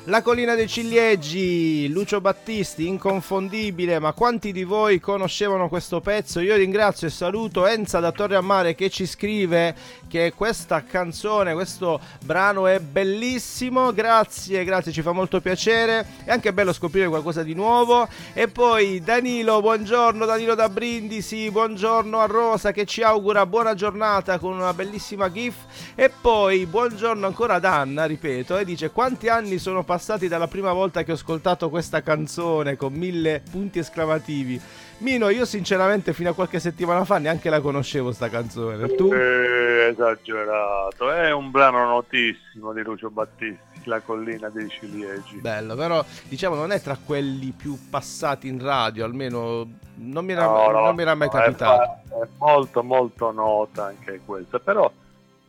La 0.08 0.22
collina 0.22 0.54
dei 0.54 0.68
ciliegi, 0.68 1.86
Lucio 1.90 2.22
Battisti, 2.22 2.86
inconfondibile, 2.86 3.98
ma 3.98 4.14
quanti 4.14 4.52
di 4.52 4.64
voi 4.64 5.00
conoscevano 5.00 5.68
questo 5.68 6.00
pezzo? 6.00 6.40
Io 6.40 6.56
ringrazio 6.56 7.08
e 7.08 7.10
saluto 7.10 7.66
Enza 7.66 8.00
da 8.00 8.10
Torre 8.10 8.36
a 8.36 8.40
Mare 8.40 8.74
che 8.74 8.88
ci 8.88 9.04
scrive 9.04 9.76
che 10.08 10.32
questa 10.34 10.82
canzone, 10.82 11.52
questo 11.52 12.00
brano 12.24 12.66
è 12.66 12.80
bellissimo, 12.80 13.92
grazie, 13.92 14.64
grazie, 14.64 14.92
ci 14.92 15.02
fa 15.02 15.12
molto 15.12 15.42
piacere, 15.42 16.06
è 16.24 16.30
anche 16.30 16.54
bello 16.54 16.72
scoprire 16.72 17.08
qualcosa 17.08 17.42
di 17.42 17.52
nuovo. 17.52 18.08
E 18.32 18.48
poi 18.48 19.02
Danilo, 19.04 19.60
buongiorno, 19.60 20.24
Danilo 20.24 20.54
da 20.54 20.70
Brindisi, 20.70 21.50
buongiorno 21.50 22.18
a 22.18 22.24
Rosa 22.24 22.72
che 22.72 22.86
ci 22.86 23.02
augura 23.02 23.44
buona 23.44 23.74
giornata 23.74 24.38
con 24.38 24.54
una 24.54 24.72
bellissima 24.72 25.30
gif. 25.30 25.56
E 25.94 26.08
poi 26.08 26.64
buongiorno 26.64 27.26
ancora 27.26 27.56
ad 27.56 27.66
Anna, 27.66 28.06
ripeto, 28.06 28.56
e 28.56 28.64
dice 28.64 28.90
quanti 28.90 29.28
anni 29.28 29.58
sono 29.58 29.84
passati 29.84 29.96
dalla 30.28 30.46
prima 30.48 30.72
volta 30.72 31.02
che 31.02 31.10
ho 31.12 31.14
ascoltato 31.14 31.68
questa 31.68 32.02
canzone 32.02 32.76
con 32.76 32.92
mille 32.92 33.42
punti 33.50 33.78
esclamativi. 33.78 34.60
Mino, 34.98 35.28
io 35.28 35.44
sinceramente 35.44 36.12
fino 36.12 36.30
a 36.30 36.34
qualche 36.34 36.58
settimana 36.58 37.04
fa 37.04 37.18
neanche 37.18 37.50
la 37.50 37.60
conoscevo 37.60 38.10
sta 38.12 38.28
canzone. 38.28 38.94
Tu? 38.94 39.12
Eh, 39.12 39.88
esagerato, 39.90 41.10
è 41.12 41.32
un 41.32 41.50
brano 41.50 41.84
notissimo 41.86 42.72
di 42.72 42.82
Lucio 42.82 43.08
Battisti, 43.10 43.58
La 43.84 44.00
collina 44.00 44.48
dei 44.48 44.68
ciliegi. 44.68 45.36
Bello, 45.36 45.76
però 45.76 46.04
diciamo 46.24 46.54
non 46.56 46.72
è 46.72 46.80
tra 46.80 46.96
quelli 47.02 47.52
più 47.56 47.78
passati 47.88 48.48
in 48.48 48.60
radio, 48.60 49.04
almeno 49.04 49.66
non 49.96 50.24
mi 50.24 50.32
era, 50.32 50.46
No, 50.46 50.70
no, 50.70 50.80
non 50.86 50.94
mi 50.96 51.02
era 51.02 51.14
mai 51.14 51.28
è 51.28 51.30
capitato. 51.30 52.00
fa- 52.08 52.22
È, 52.24 52.28
molto 52.38 52.82
molto 52.82 53.30
nota 53.30 53.86
anche 53.86 54.20
questa, 54.24 54.58
però 54.58 54.90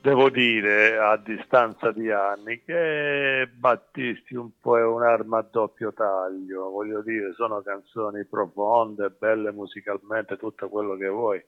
devo 0.02 0.30
dire 0.30 0.98
a 0.98 1.18
distanza 1.18 1.92
di 1.92 2.10
anni 2.12 2.62
che 2.64 3.50
Battisti 3.54 4.36
un 4.36 4.52
po' 4.60 4.78
è 4.78 4.84
un'arma 4.84 5.40
a 5.40 5.48
doppio 5.50 5.94
taglio, 5.94 6.70
voglio 6.70 7.02
dire, 7.02 7.34
sono 7.34 7.62
canzoni 7.62 8.26
profonde, 8.26 9.10
belle 9.10 9.52
musicalmente, 9.52 10.38
tutto 10.38 10.70
quello 10.70 10.96
che 10.96 11.08
vuoi, 11.08 11.44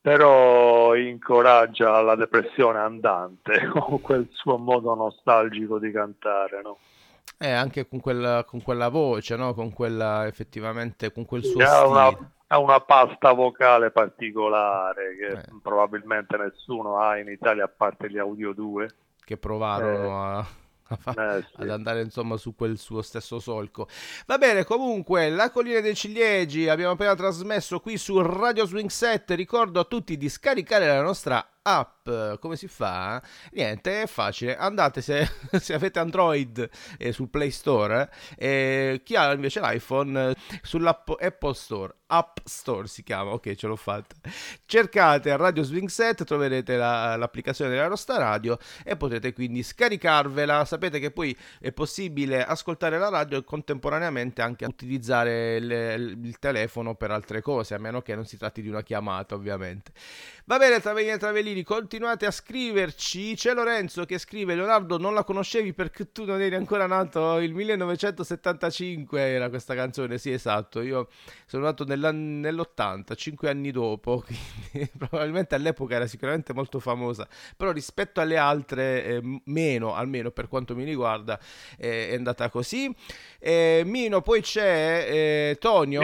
però 0.00 0.94
incoraggia 0.94 2.00
la 2.00 2.14
depressione 2.14 2.78
andante 2.78 3.66
con 3.72 4.00
quel 4.00 4.28
suo 4.30 4.56
modo 4.56 4.94
nostalgico 4.94 5.78
di 5.78 5.90
cantare, 5.90 6.62
no? 6.62 6.78
Eh, 7.40 7.50
anche 7.50 7.86
con 7.86 8.00
quella, 8.00 8.44
con 8.44 8.62
quella 8.62 8.88
voce, 8.88 9.36
no? 9.36 9.54
Con 9.54 9.72
quella 9.72 10.26
effettivamente, 10.26 11.12
con 11.12 11.24
quel 11.24 11.44
suo 11.44 11.60
stile. 11.60 11.86
una, 11.86 12.32
ha 12.48 12.58
una 12.58 12.80
pasta 12.80 13.32
vocale 13.32 13.90
particolare 13.90 15.16
che 15.16 15.26
Eh. 15.38 15.42
probabilmente 15.62 16.36
nessuno 16.36 16.98
ha 16.98 17.18
in 17.18 17.28
Italia 17.28 17.64
a 17.64 17.68
parte 17.68 18.10
gli 18.10 18.18
Audio 18.18 18.52
2. 18.52 18.88
che 19.24 19.36
provarono 19.36 20.24
a, 20.24 20.38
a 20.38 21.36
Eh, 21.36 21.42
sì. 21.42 21.60
ad 21.60 21.68
andare 21.68 22.00
insomma 22.00 22.38
su 22.38 22.54
quel 22.54 22.78
suo 22.78 23.02
stesso 23.02 23.38
solco. 23.40 23.86
Va 24.26 24.38
bene, 24.38 24.64
comunque, 24.64 25.28
la 25.28 25.50
collina 25.50 25.80
dei 25.80 25.94
ciliegi 25.94 26.66
abbiamo 26.68 26.92
appena 26.92 27.14
trasmesso 27.14 27.80
qui 27.80 27.98
su 27.98 28.18
Radio 28.22 28.64
Swing 28.64 28.88
7. 28.88 29.34
Ricordo 29.34 29.80
a 29.80 29.84
tutti 29.84 30.16
di 30.16 30.30
scaricare 30.30 30.86
la 30.86 31.02
nostra 31.02 31.46
app. 31.76 32.08
Come 32.40 32.56
si 32.56 32.68
fa? 32.68 33.22
Niente, 33.52 34.02
è 34.02 34.06
facile. 34.06 34.56
Andate 34.56 35.00
se, 35.02 35.28
se 35.60 35.74
avete 35.74 35.98
Android 35.98 36.68
eh, 36.98 37.12
sul 37.12 37.28
Play 37.28 37.50
Store 37.50 38.10
e 38.36 39.02
chi 39.04 39.16
ha 39.16 39.32
invece 39.32 39.60
l'iPhone 39.60 40.30
eh, 40.30 40.36
sull'app 40.62 41.10
Apple 41.18 41.54
Store. 41.54 41.94
App 42.10 42.38
Store 42.44 42.86
si 42.86 43.02
chiama, 43.02 43.32
ok, 43.32 43.54
ce 43.54 43.66
l'ho 43.66 43.76
fatta. 43.76 44.14
Cercate 44.64 45.36
Radio 45.36 45.62
Swing 45.62 45.88
Set, 45.88 46.24
troverete 46.24 46.76
la- 46.76 47.16
l'applicazione 47.16 47.70
della 47.70 47.88
nostra 47.88 48.16
radio 48.16 48.56
e 48.82 48.96
potrete 48.96 49.32
quindi 49.34 49.62
scaricarvela. 49.62 50.64
Sapete 50.64 50.98
che 50.98 51.10
poi 51.10 51.36
è 51.60 51.70
possibile 51.72 52.44
ascoltare 52.44 52.98
la 52.98 53.10
radio 53.10 53.38
e 53.38 53.44
contemporaneamente 53.44 54.40
anche 54.40 54.64
utilizzare 54.64 55.56
il, 55.56 55.70
il 56.24 56.38
telefono 56.38 56.94
per 56.94 57.10
altre 57.10 57.42
cose, 57.42 57.74
a 57.74 57.78
meno 57.78 58.00
che 58.00 58.14
non 58.14 58.24
si 58.24 58.38
tratti 58.38 58.62
di 58.62 58.68
una 58.68 58.82
chiamata, 58.82 59.34
ovviamente. 59.34 59.92
Va 60.48 60.56
bene, 60.56 60.80
Travellini 60.80 61.12
e 61.12 61.18
Travellini, 61.18 61.62
continuate 61.62 62.24
a 62.24 62.30
scriverci. 62.30 63.34
C'è 63.34 63.52
Lorenzo 63.52 64.06
che 64.06 64.16
scrive: 64.16 64.54
Leonardo, 64.54 64.96
non 64.96 65.12
la 65.12 65.22
conoscevi 65.22 65.74
perché 65.74 66.10
tu 66.10 66.24
non 66.24 66.40
eri 66.40 66.54
ancora 66.54 66.86
nato. 66.86 67.38
Il 67.38 67.52
1975 67.52 69.20
era 69.20 69.50
questa 69.50 69.74
canzone. 69.74 70.16
Sì, 70.16 70.32
esatto. 70.32 70.80
Io 70.80 71.08
sono 71.44 71.64
nato 71.64 71.84
nella- 71.84 72.12
nell'80, 72.12 73.14
5 73.14 73.50
anni 73.50 73.72
dopo. 73.72 74.24
Quindi 74.72 74.90
probabilmente 74.96 75.54
all'epoca 75.54 75.96
era 75.96 76.06
sicuramente 76.06 76.54
molto 76.54 76.80
famosa. 76.80 77.28
Però 77.54 77.70
rispetto 77.70 78.22
alle 78.22 78.38
altre, 78.38 79.04
eh, 79.04 79.40
meno, 79.44 79.94
almeno 79.94 80.30
per 80.30 80.48
quanto 80.48 80.74
mi 80.74 80.84
riguarda, 80.84 81.38
eh, 81.76 82.08
è 82.08 82.14
andata 82.14 82.48
così. 82.48 82.90
Eh, 83.38 83.82
Mino, 83.84 84.22
poi 84.22 84.40
c'è 84.40 85.50
eh, 85.50 85.56
Tonio. 85.60 86.00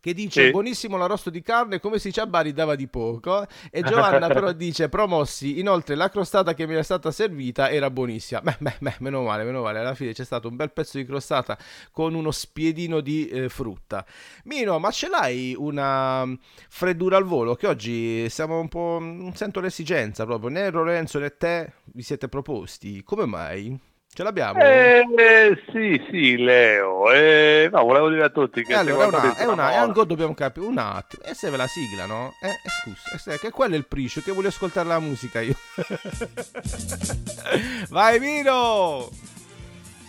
Che 0.00 0.14
dice 0.14 0.44
Sì. 0.46 0.50
buonissimo 0.50 0.96
l'arrosto 0.96 1.28
di 1.28 1.42
carne, 1.42 1.80
come 1.80 1.98
si 1.98 2.08
dice 2.08 2.20
a 2.20 2.26
Bari 2.26 2.52
dava 2.52 2.76
di 2.76 2.86
poco. 2.86 3.46
E 3.70 3.82
Giovanna 3.82 4.28
però 4.28 4.52
dice 4.52 4.88
promossi. 4.88 5.58
Inoltre 5.58 5.94
la 5.96 6.08
crostata 6.08 6.54
che 6.54 6.66
mi 6.66 6.74
era 6.74 6.82
stata 6.84 7.10
servita 7.10 7.68
era 7.70 7.90
buonissima. 7.90 8.40
Beh, 8.40 8.56
beh, 8.60 8.76
beh, 8.78 8.94
meno 9.00 9.22
male, 9.22 9.42
meno 9.44 9.62
male. 9.62 9.80
Alla 9.80 9.94
fine 9.94 10.12
c'è 10.12 10.24
stato 10.24 10.48
un 10.48 10.56
bel 10.56 10.70
pezzo 10.72 10.98
di 10.98 11.04
crostata 11.04 11.58
con 11.90 12.14
uno 12.14 12.30
spiedino 12.30 13.00
di 13.00 13.28
eh, 13.28 13.48
frutta. 13.48 14.04
Mino, 14.44 14.78
ma 14.78 14.90
ce 14.90 15.08
l'hai 15.08 15.54
una 15.58 16.24
mm, 16.24 16.34
freddura 16.68 17.16
al 17.16 17.24
volo? 17.24 17.54
Che 17.56 17.66
oggi 17.66 18.28
siamo 18.30 18.60
un 18.60 18.68
po'. 18.68 18.98
Non 19.00 19.34
sento 19.34 19.60
l'esigenza 19.60 20.24
proprio. 20.24 20.50
Né 20.50 20.70
Lorenzo 20.70 21.18
né 21.18 21.36
te 21.36 21.72
vi 21.84 22.02
siete 22.02 22.28
proposti. 22.28 23.02
Come 23.02 23.26
mai? 23.26 23.78
Ce 24.18 24.24
l'abbiamo? 24.24 24.58
Eh, 24.58 25.04
eh, 25.16 25.62
sì, 25.70 26.04
sì, 26.10 26.36
Leo. 26.38 27.08
Eh, 27.12 27.68
no, 27.70 27.84
volevo 27.84 28.08
dire 28.08 28.24
a 28.24 28.30
tutti 28.30 28.64
che 28.64 28.72
E 28.72 28.74
allora, 28.74 29.06
una, 29.06 29.36
è 29.36 29.44
una, 29.44 29.70
è 29.70 29.92
go- 29.92 30.02
dobbiamo 30.02 30.34
capire 30.34 30.66
un 30.66 30.76
attimo. 30.76 31.22
E 31.22 31.34
serve 31.34 31.56
la 31.56 31.68
sigla, 31.68 32.04
no? 32.04 32.34
Eh, 32.42 32.48
eh, 32.48 32.68
scusa, 32.68 33.14
eh, 33.14 33.18
se- 33.18 33.38
che 33.38 33.52
quello 33.52 33.74
è 33.74 33.78
il 33.78 33.86
priscio, 33.86 34.20
che 34.20 34.32
voglio 34.32 34.48
ascoltare 34.48 34.88
la 34.88 34.98
musica 34.98 35.40
io. 35.40 35.54
Vai, 37.90 38.18
Mino! 38.18 39.08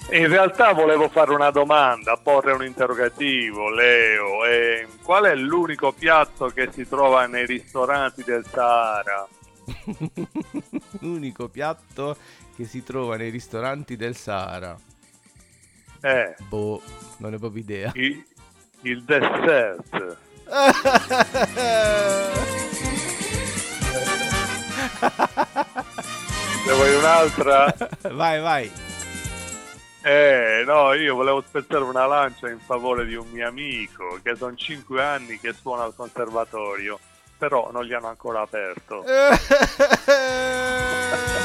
In 0.10 0.28
realtà 0.28 0.74
volevo 0.74 1.08
fare 1.10 1.32
una 1.32 1.52
domanda, 1.52 2.17
porre 2.17 2.54
un 2.54 2.65
interrogativo, 2.65 3.69
Leo. 3.69 4.43
Eh, 4.43 4.88
qual 5.04 5.26
è 5.26 5.36
l'unico 5.36 5.91
piatto 5.91 6.48
che 6.48 6.69
si 6.72 6.89
trova 6.89 7.28
nei 7.28 7.45
ristoranti 7.45 8.24
del 8.24 8.43
Sahara? 8.43 9.28
L'unico 11.02 11.48
piatto 11.48 12.17
che 12.60 12.65
si 12.65 12.84
trova 12.84 13.15
nei 13.15 13.30
ristoranti 13.30 13.95
del 13.95 14.17
Sahara. 14.17 14.76
Eh, 16.02 16.36
Boh, 16.50 16.82
non 17.19 17.30
ne 17.30 17.38
ho 17.38 17.39
proprio 17.39 17.62
idea. 17.62 17.89
il, 17.95 18.22
il 18.82 19.02
dessert. 19.06 20.17
Ne 26.65 26.74
vuoi 26.74 26.95
un'altra? 26.95 27.74
vai, 28.12 28.41
vai. 28.41 28.69
Eh, 30.02 30.63
no, 30.65 30.91
io 30.95 31.15
volevo 31.15 31.41
spezzare 31.48 31.86
una 31.86 32.06
lancia 32.08 32.50
in 32.50 32.60
favore 32.60 33.06
di 33.06 33.15
un 33.15 33.30
mio 33.32 33.48
amico 33.48 34.19
che 34.22 34.36
sono 34.36 34.54
cinque 34.56 35.02
anni 35.02 35.39
che 35.39 35.54
suona 35.54 35.84
al 35.84 35.95
conservatorio, 35.95 37.00
però 37.38 37.72
non 37.72 37.86
li 37.86 37.93
hanno 37.93 38.08
ancora 38.08 38.41
aperto. 38.41 39.06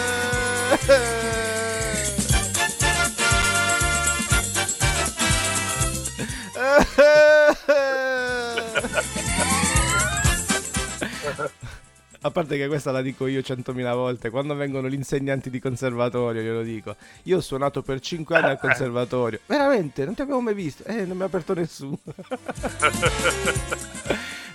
A 12.20 12.30
parte 12.30 12.56
che 12.56 12.68
questa 12.68 12.90
la 12.90 13.02
dico 13.02 13.26
io 13.26 13.42
centomila 13.42 13.94
volte, 13.94 14.30
quando 14.30 14.54
vengono 14.54 14.88
gli 14.88 14.94
insegnanti 14.94 15.50
di 15.50 15.60
conservatorio 15.60 16.40
glielo 16.40 16.62
dico. 16.62 16.96
Io 17.24 17.36
ho 17.36 17.40
suonato 17.42 17.82
per 17.82 18.00
5 18.00 18.36
anni 18.36 18.48
al 18.48 18.58
conservatorio. 18.58 19.40
Veramente, 19.44 20.06
non 20.06 20.14
ti 20.14 20.22
abbiamo 20.22 20.40
mai 20.40 20.54
visto. 20.54 20.84
Eh, 20.84 21.04
non 21.04 21.18
mi 21.18 21.22
ha 21.22 21.26
aperto 21.26 21.52
nessuno. 21.52 21.98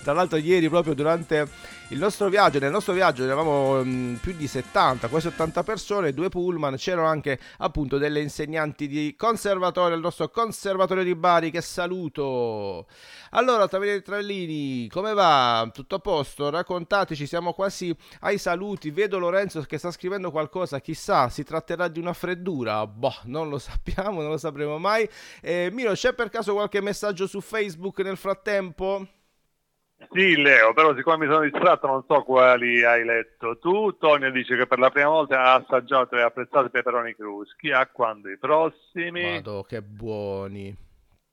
Tra 0.01 0.13
l'altro 0.13 0.37
ieri 0.37 0.69
proprio 0.69 0.93
durante 0.93 1.47
il 1.89 1.97
nostro 1.97 2.29
viaggio, 2.29 2.59
nel 2.59 2.71
nostro 2.71 2.93
viaggio 2.93 3.23
eravamo 3.23 3.83
mh, 3.83 4.19
più 4.21 4.33
di 4.33 4.47
70, 4.47 5.07
quasi 5.07 5.27
80 5.27 5.63
persone, 5.63 6.13
due 6.13 6.29
pullman, 6.29 6.75
c'erano 6.75 7.07
anche 7.07 7.39
appunto 7.57 7.97
delle 7.97 8.21
insegnanti 8.21 8.87
di 8.87 9.15
conservatorio, 9.17 9.95
il 9.95 10.01
nostro 10.01 10.29
conservatorio 10.29 11.03
di 11.03 11.15
Bari 11.15 11.51
che 11.51 11.61
saluto. 11.61 12.87
Allora, 13.31 13.67
Tavini 13.67 14.01
Trellini, 14.01 14.87
come 14.87 15.13
va? 15.13 15.69
Tutto 15.73 15.95
a 15.95 15.99
posto? 15.99 16.49
Raccontateci, 16.49 17.25
siamo 17.25 17.53
quasi 17.53 17.95
ai 18.21 18.37
saluti. 18.37 18.91
Vedo 18.91 19.19
Lorenzo 19.19 19.61
che 19.61 19.77
sta 19.77 19.91
scrivendo 19.91 20.31
qualcosa, 20.31 20.79
chissà, 20.79 21.29
si 21.29 21.43
tratterà 21.43 21.87
di 21.87 21.99
una 21.99 22.13
freddura? 22.13 22.87
Boh, 22.87 23.15
non 23.23 23.49
lo 23.49 23.57
sappiamo, 23.59 24.21
non 24.21 24.29
lo 24.29 24.37
sapremo 24.37 24.77
mai. 24.77 25.09
Eh, 25.41 25.69
Miro, 25.71 25.93
c'è 25.93 26.13
per 26.13 26.29
caso 26.29 26.53
qualche 26.53 26.81
messaggio 26.81 27.27
su 27.27 27.41
Facebook 27.41 27.99
nel 27.99 28.17
frattempo? 28.17 29.07
Sì, 30.11 30.35
Leo, 30.37 30.73
però 30.73 30.95
siccome 30.95 31.25
mi 31.25 31.31
sono 31.31 31.43
distratto 31.43 31.85
non 31.87 32.03
so 32.07 32.23
quali 32.23 32.83
hai 32.83 33.03
letto. 33.03 33.57
Tu, 33.59 33.97
Tonio, 33.97 34.31
dice 34.31 34.55
che 34.55 34.65
per 34.65 34.79
la 34.79 34.89
prima 34.89 35.09
volta 35.09 35.41
ha 35.43 35.53
assaggiato 35.55 36.15
e 36.15 36.21
apprezzato 36.21 36.67
i 36.67 36.71
peperoni 36.71 37.13
cruschi. 37.15 37.71
A 37.71 37.85
quando 37.87 38.29
i 38.29 38.37
prossimi? 38.37 39.21
Vado, 39.21 39.63
che 39.63 39.81
buoni. 39.81 40.75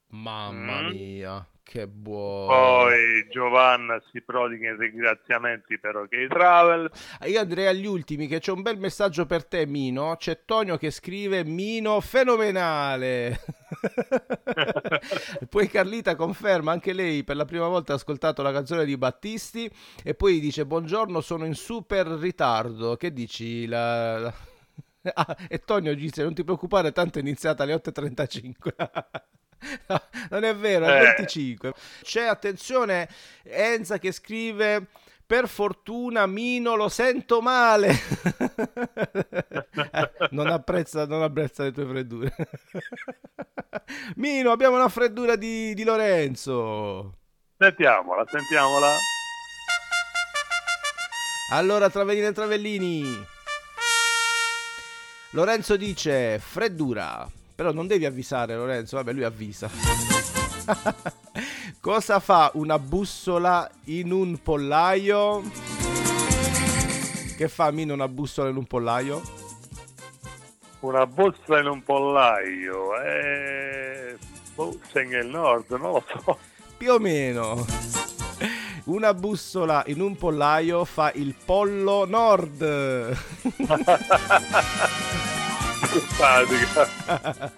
Mamma 0.09 0.81
Mm. 0.81 0.87
mia, 0.89 1.47
che 1.67 1.89
buoni. 1.89 2.47
Poi 2.47 3.29
Giovanna 3.29 4.01
si 4.13 4.21
prodiga 4.21 4.69
in 4.71 4.77
ringraziamenti 4.77 5.81
per 5.81 5.97
OK 5.97 6.29
Travel. 6.29 6.89
Io 7.27 7.41
andrei 7.41 7.67
agli 7.67 7.87
ultimi 7.87 8.29
che 8.29 8.39
c'è 8.39 8.53
un 8.53 8.63
bel 8.63 8.79
messaggio 8.79 9.27
per 9.27 9.45
te 9.45 9.67
Mino, 9.67 10.15
c'è 10.17 10.45
Tonio 10.45 10.77
che 10.77 10.93
scrive 10.93 11.45
Mino 11.45 12.01
fenomenale. 12.01 13.41
poi 15.51 15.67
Carlita 15.67 16.15
conferma 16.15 16.71
anche 16.71 16.93
lei 16.93 17.25
per 17.25 17.35
la 17.35 17.45
prima 17.45 17.67
volta 17.67 17.93
ha 17.95 17.97
ascoltato 17.97 18.43
la 18.43 18.53
canzone 18.53 18.85
di 18.85 18.97
Battisti 18.97 19.69
e 20.05 20.15
poi 20.15 20.39
dice 20.39 20.65
buongiorno 20.67 21.21
sono 21.21 21.47
in 21.47 21.55
super 21.55 22.07
ritardo, 22.07 22.95
che 22.95 23.13
dici 23.13 23.67
la... 23.67 24.19
la- 24.21 24.35
Ah, 25.15 25.37
e 25.49 25.61
Tonio 25.61 25.95
dice 25.95 26.25
non 26.25 26.35
ti 26.35 26.43
preoccupare 26.43 26.91
tanto 26.91 27.19
è 27.19 27.21
iniziata 27.21 27.63
alle 27.63 27.75
8.35 27.75 28.75
No, 29.87 30.03
non 30.31 30.45
è 30.45 30.55
vero, 30.55 30.87
è 30.87 31.01
Eh. 31.01 31.05
25. 31.17 31.73
C'è, 32.03 32.25
attenzione, 32.25 33.09
Enza 33.43 33.99
che 33.99 34.13
scrive... 34.13 34.87
Per 35.27 35.49
fortuna 35.49 36.25
Mino 36.27 36.77
lo 36.77 36.89
sento 36.89 37.41
male. 37.41 37.91
Non, 40.31 40.47
apprezza, 40.47 41.05
non 41.05 41.21
apprezza 41.21 41.65
le 41.65 41.73
tue 41.73 41.85
freddure. 41.85 42.33
Mino, 44.15 44.53
abbiamo 44.53 44.77
una 44.77 44.89
freddura 44.89 45.35
di, 45.35 45.75
di 45.75 45.83
Lorenzo. 45.83 47.17
Sentiamola, 47.59 48.25
sentiamola. 48.31 48.95
Allora, 51.51 51.91
Travellini 51.91 52.27
e 52.27 52.33
Travellini. 52.33 53.27
Lorenzo 55.31 55.77
dice 55.77 56.39
freddura. 56.39 57.29
Però 57.57 57.73
non 57.73 57.87
devi 57.87 58.05
avvisare 58.05 58.55
Lorenzo, 58.55 58.97
vabbè 58.97 59.15
lui 59.15 59.25
avvisa. 59.25 59.71
Cosa 61.81 62.21
fa 62.21 62.51
una 62.53 62.79
bussola 62.79 63.67
in 63.85 64.13
un 64.13 64.43
pollaio? 64.43 65.43
Che 67.35 67.49
fa 67.49 67.71
Mino 67.71 67.95
una 67.95 68.09
bussola 68.09 68.51
in 68.51 68.57
un 68.57 68.67
pollaio? 68.67 69.23
Una 70.81 71.07
bussola 71.07 71.61
in 71.61 71.69
un 71.69 71.83
pollaio. 71.83 73.03
Eh... 73.03 74.19
boh, 74.55 74.79
segna 74.93 75.19
il 75.19 75.29
nord, 75.29 75.71
non 75.71 75.93
lo 75.93 76.05
so. 76.07 76.39
Più 76.77 76.93
o 76.93 76.99
meno. 76.99 77.65
Una 78.85 79.15
bussola 79.15 79.83
in 79.87 80.03
un 80.03 80.15
pollaio 80.15 80.85
fa 80.85 81.11
il 81.15 81.35
pollo 81.43 82.05
nord. 82.05 83.17
Simpatica. 85.85 87.53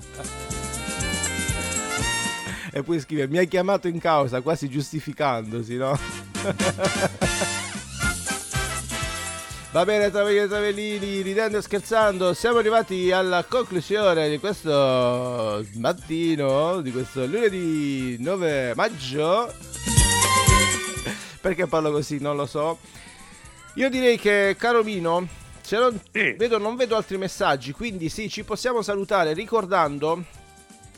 e 2.72 2.82
poi 2.82 3.00
scrive: 3.00 3.28
Mi 3.28 3.38
hai 3.38 3.48
chiamato 3.48 3.88
in 3.88 3.98
causa, 3.98 4.40
quasi 4.40 4.68
giustificandosi, 4.68 5.76
no? 5.76 5.98
Va 9.70 9.84
bene, 9.84 10.10
Travellini 10.10 10.44
e 10.44 10.48
Travellini, 10.48 11.20
ridendo 11.20 11.58
e 11.58 11.62
scherzando, 11.62 12.32
siamo 12.32 12.56
arrivati 12.56 13.12
alla 13.12 13.44
conclusione 13.44 14.30
di 14.30 14.38
questo 14.38 15.62
mattino, 15.74 16.80
di 16.80 16.90
questo 16.90 17.26
lunedì 17.26 18.16
9 18.18 18.72
maggio. 18.74 19.52
Perché 21.40 21.66
parlo 21.66 21.92
così? 21.92 22.18
Non 22.18 22.34
lo 22.34 22.46
so. 22.46 22.78
Io 23.74 23.90
direi 23.90 24.18
che, 24.18 24.56
caro 24.58 24.82
Mino, 24.82 25.28
non, 25.76 26.00
vedo, 26.12 26.58
non 26.58 26.76
vedo 26.76 26.96
altri 26.96 27.18
messaggi, 27.18 27.72
quindi 27.72 28.08
sì, 28.08 28.30
ci 28.30 28.44
possiamo 28.44 28.80
salutare 28.80 29.32
ricordando 29.34 30.24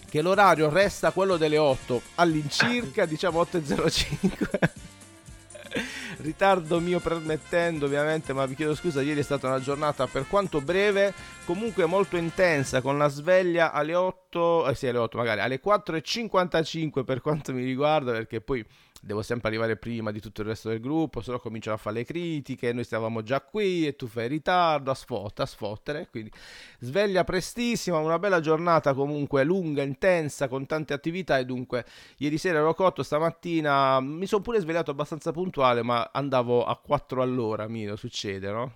che 0.09 0.23
l'orario 0.23 0.69
resta 0.69 1.13
quello 1.13 1.37
delle 1.37 1.57
8 1.57 2.03
all'incirca, 2.17 3.07
diciamo 3.07 3.41
8.05. 3.41 4.71
Ritardo 6.21 6.81
mio 6.81 7.01
permettendo 7.01 7.87
ovviamente, 7.87 8.33
ma 8.33 8.45
vi 8.45 8.55
chiedo 8.55 8.75
scusa, 8.75 9.01
ieri 9.01 9.21
è 9.21 9.23
stata 9.23 9.47
una 9.47 9.61
giornata 9.61 10.07
per 10.07 10.27
quanto 10.27 10.61
breve, 10.61 11.15
comunque 11.45 11.87
molto 11.87 12.17
intensa, 12.17 12.83
con 12.83 12.99
la 12.99 13.09
sveglia 13.09 13.73
alle 13.73 13.95
8, 13.95 14.69
eh 14.69 14.75
sì 14.75 14.89
alle 14.89 14.99
8 14.99 15.17
magari, 15.17 15.41
alle 15.41 15.61
4.55 15.65 17.05
per 17.05 17.21
quanto 17.21 17.53
mi 17.53 17.65
riguarda, 17.65 18.13
perché 18.13 18.41
poi 18.41 18.65
devo 19.01 19.23
sempre 19.23 19.49
arrivare 19.49 19.77
prima 19.77 20.11
di 20.11 20.21
tutto 20.21 20.43
il 20.43 20.49
resto 20.49 20.69
del 20.69 20.81
gruppo, 20.81 21.21
se 21.21 21.31
no 21.31 21.39
cominciano 21.39 21.77
a 21.77 21.79
fare 21.79 21.97
le 21.97 22.05
critiche, 22.05 22.73
noi 22.73 22.85
stavamo 22.85 23.23
già 23.23 23.41
qui 23.41 23.87
e 23.87 23.97
tu 23.97 24.07
fai 24.07 24.29
ritardo, 24.29 24.91
a 24.91 24.95
sfotta, 24.95 25.45
a 25.45 25.47
sfottere, 25.47 26.09
quindi 26.11 26.31
sveglia 26.79 27.25
prestissima, 27.25 27.99
una 27.99 28.19
bella 28.19 28.41
giornata 28.41 28.95
comunque 28.95 29.43
lunga, 29.45 29.83
intensa, 29.83 30.49
con 30.49 30.67
tante 30.67 30.93
attività 30.93 31.39
e 31.39 31.45
dunque 31.45 31.85
ieri 32.19 32.39
sera 32.39 32.59
ero 32.59 32.75
cotto, 32.75 33.03
stamattina 33.03 34.01
mi 34.01 34.27
sono 34.27 34.43
pure 34.43 34.61
svegliato 34.61 34.91
abbastanza 34.91 35.33
puntuale, 35.33 35.83
ma 35.83 36.11
andavo 36.13 36.65
a 36.65 36.77
4 36.77 37.23
all'ora, 37.23 37.67
Mino, 37.69 37.97
succede, 37.97 38.51
no? 38.51 38.75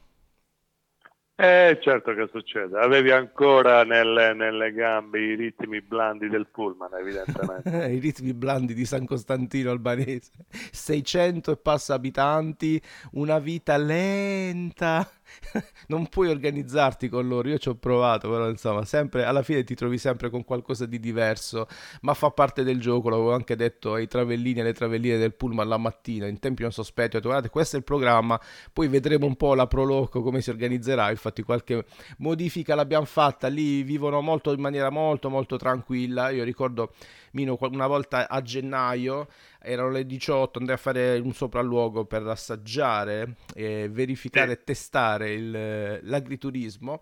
Eh, 1.37 1.81
certo 1.83 2.15
che 2.15 2.29
succede. 2.31 2.79
Avevi 2.79 3.11
ancora 3.11 3.83
nelle, 3.83 4.35
nelle 4.35 4.73
gambe 4.73 5.19
i 5.19 5.35
ritmi 5.35 5.81
blandi 5.81 6.29
del 6.29 6.47
pullman, 6.47 6.95
evidentemente. 6.95 7.71
I 7.91 7.99
ritmi 7.99 8.33
blandi 8.33 8.73
di 8.73 8.85
San 8.85 9.05
Costantino 9.05 9.73
albanese, 9.73 10.31
600 10.71 11.51
e 11.51 11.57
passa 11.57 11.95
abitanti, 11.95 12.81
una 13.13 13.41
vita 13.41 13.77
lenta. 13.77 15.09
Non 15.89 16.09
puoi 16.09 16.29
organizzarti 16.29 17.09
con 17.09 17.27
loro, 17.27 17.49
io 17.49 17.59
ci 17.59 17.69
ho 17.69 17.75
provato, 17.75 18.31
però 18.31 18.49
insomma, 18.49 18.85
sempre 18.85 19.25
alla 19.25 19.43
fine 19.43 19.65
ti 19.65 19.75
trovi 19.75 19.99
sempre 19.99 20.31
con 20.31 20.45
qualcosa 20.45 20.87
di 20.87 20.99
diverso, 21.01 21.67
ma 22.03 22.15
fa 22.15 22.31
parte 22.31 22.63
del 22.63 22.81
gioco, 22.81 23.09
l'avevo 23.09 23.33
anche 23.35 23.57
detto 23.57 23.95
ai 23.95 24.07
travellini 24.07 24.59
e 24.59 24.63
alle 24.63 24.73
travelline 24.73 25.19
del 25.19 25.35
pullman 25.35 25.69
la 25.69 25.77
mattina, 25.77 26.27
in 26.27 26.39
tempi 26.39 26.63
non 26.63 26.73
sospetti, 26.73 27.17
ho 27.17 27.19
detto 27.19 27.29
guardate, 27.29 27.51
questo 27.51 27.77
è 27.77 27.79
il 27.79 27.85
programma, 27.85 28.41
poi 28.73 28.89
vedremo 28.89 29.27
un 29.27 29.37
po' 29.37 29.55
la 29.55 29.67
Proloco 29.67 30.23
come 30.23 30.41
si 30.41 30.51
organizzerà, 30.51 31.11
infatti 31.11 31.43
qualche 31.43 31.85
modifica 32.19 32.75
l'abbiamo 32.75 33.07
fatta, 33.07 33.49
lì 33.49 33.83
vivono 33.83 34.21
molto 34.21 34.53
in 34.53 34.61
maniera 34.61 34.91
molto 34.91 35.29
molto 35.31 35.57
tranquilla, 35.57 36.31
io 36.31 36.45
ricordo 36.45 36.93
Mino 37.35 37.57
una 37.61 37.87
volta 37.87 38.29
a 38.29 38.41
gennaio 38.43 39.29
erano 39.61 39.91
le 39.91 40.07
18, 40.07 40.59
andai 40.59 40.75
a 40.75 40.79
fare 40.79 41.19
un 41.19 41.33
sopralluogo 41.33 42.05
per 42.05 42.27
assaggiare, 42.27 43.37
e 43.55 43.89
verificare 43.91 44.53
e 44.53 44.65
testare 44.65 45.33
il- 45.33 46.01
l'agriturismo. 46.03 47.01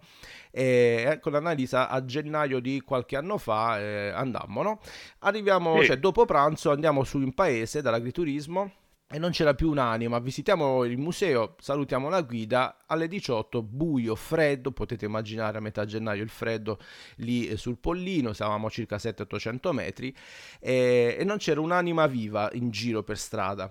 E 0.50 1.04
eh, 1.08 1.18
con 1.20 1.34
Annalisa 1.34 1.88
a 1.88 2.04
gennaio 2.04 2.60
di 2.60 2.80
qualche 2.80 3.16
anno 3.16 3.36
fa 3.38 3.78
eh, 3.80 4.08
andammo, 4.08 4.62
no? 4.62 4.80
Arriviamo, 5.20 5.74
cioè 5.84 5.96
dopo 5.98 6.24
pranzo 6.24 6.70
andiamo 6.70 7.04
su 7.04 7.20
in 7.20 7.34
paese 7.34 7.82
dall'agriturismo 7.82 8.72
e 9.12 9.18
non 9.18 9.30
c'era 9.30 9.52
più 9.52 9.68
un'anima, 9.68 10.18
visitiamo 10.20 10.84
il 10.84 10.96
museo, 10.96 11.54
salutiamo 11.58 12.08
la 12.08 12.22
guida, 12.22 12.78
alle 12.86 13.08
18 13.08 13.62
buio, 13.62 14.14
freddo, 14.14 14.70
potete 14.70 15.04
immaginare 15.04 15.58
a 15.58 15.60
metà 15.60 15.84
gennaio 15.84 16.22
il 16.22 16.30
freddo 16.30 16.78
lì 17.16 17.46
eh, 17.46 17.58
sul 17.58 17.76
Pollino, 17.76 18.32
stavamo 18.32 18.68
a 18.68 18.70
circa 18.70 18.96
700-800 18.96 19.72
metri 19.72 20.16
e, 20.58 21.14
e 21.18 21.24
non 21.24 21.36
c'era 21.36 21.60
un'anima 21.60 22.06
viva 22.06 22.48
in 22.54 22.70
giro 22.70 23.02
per 23.02 23.18
strada. 23.18 23.70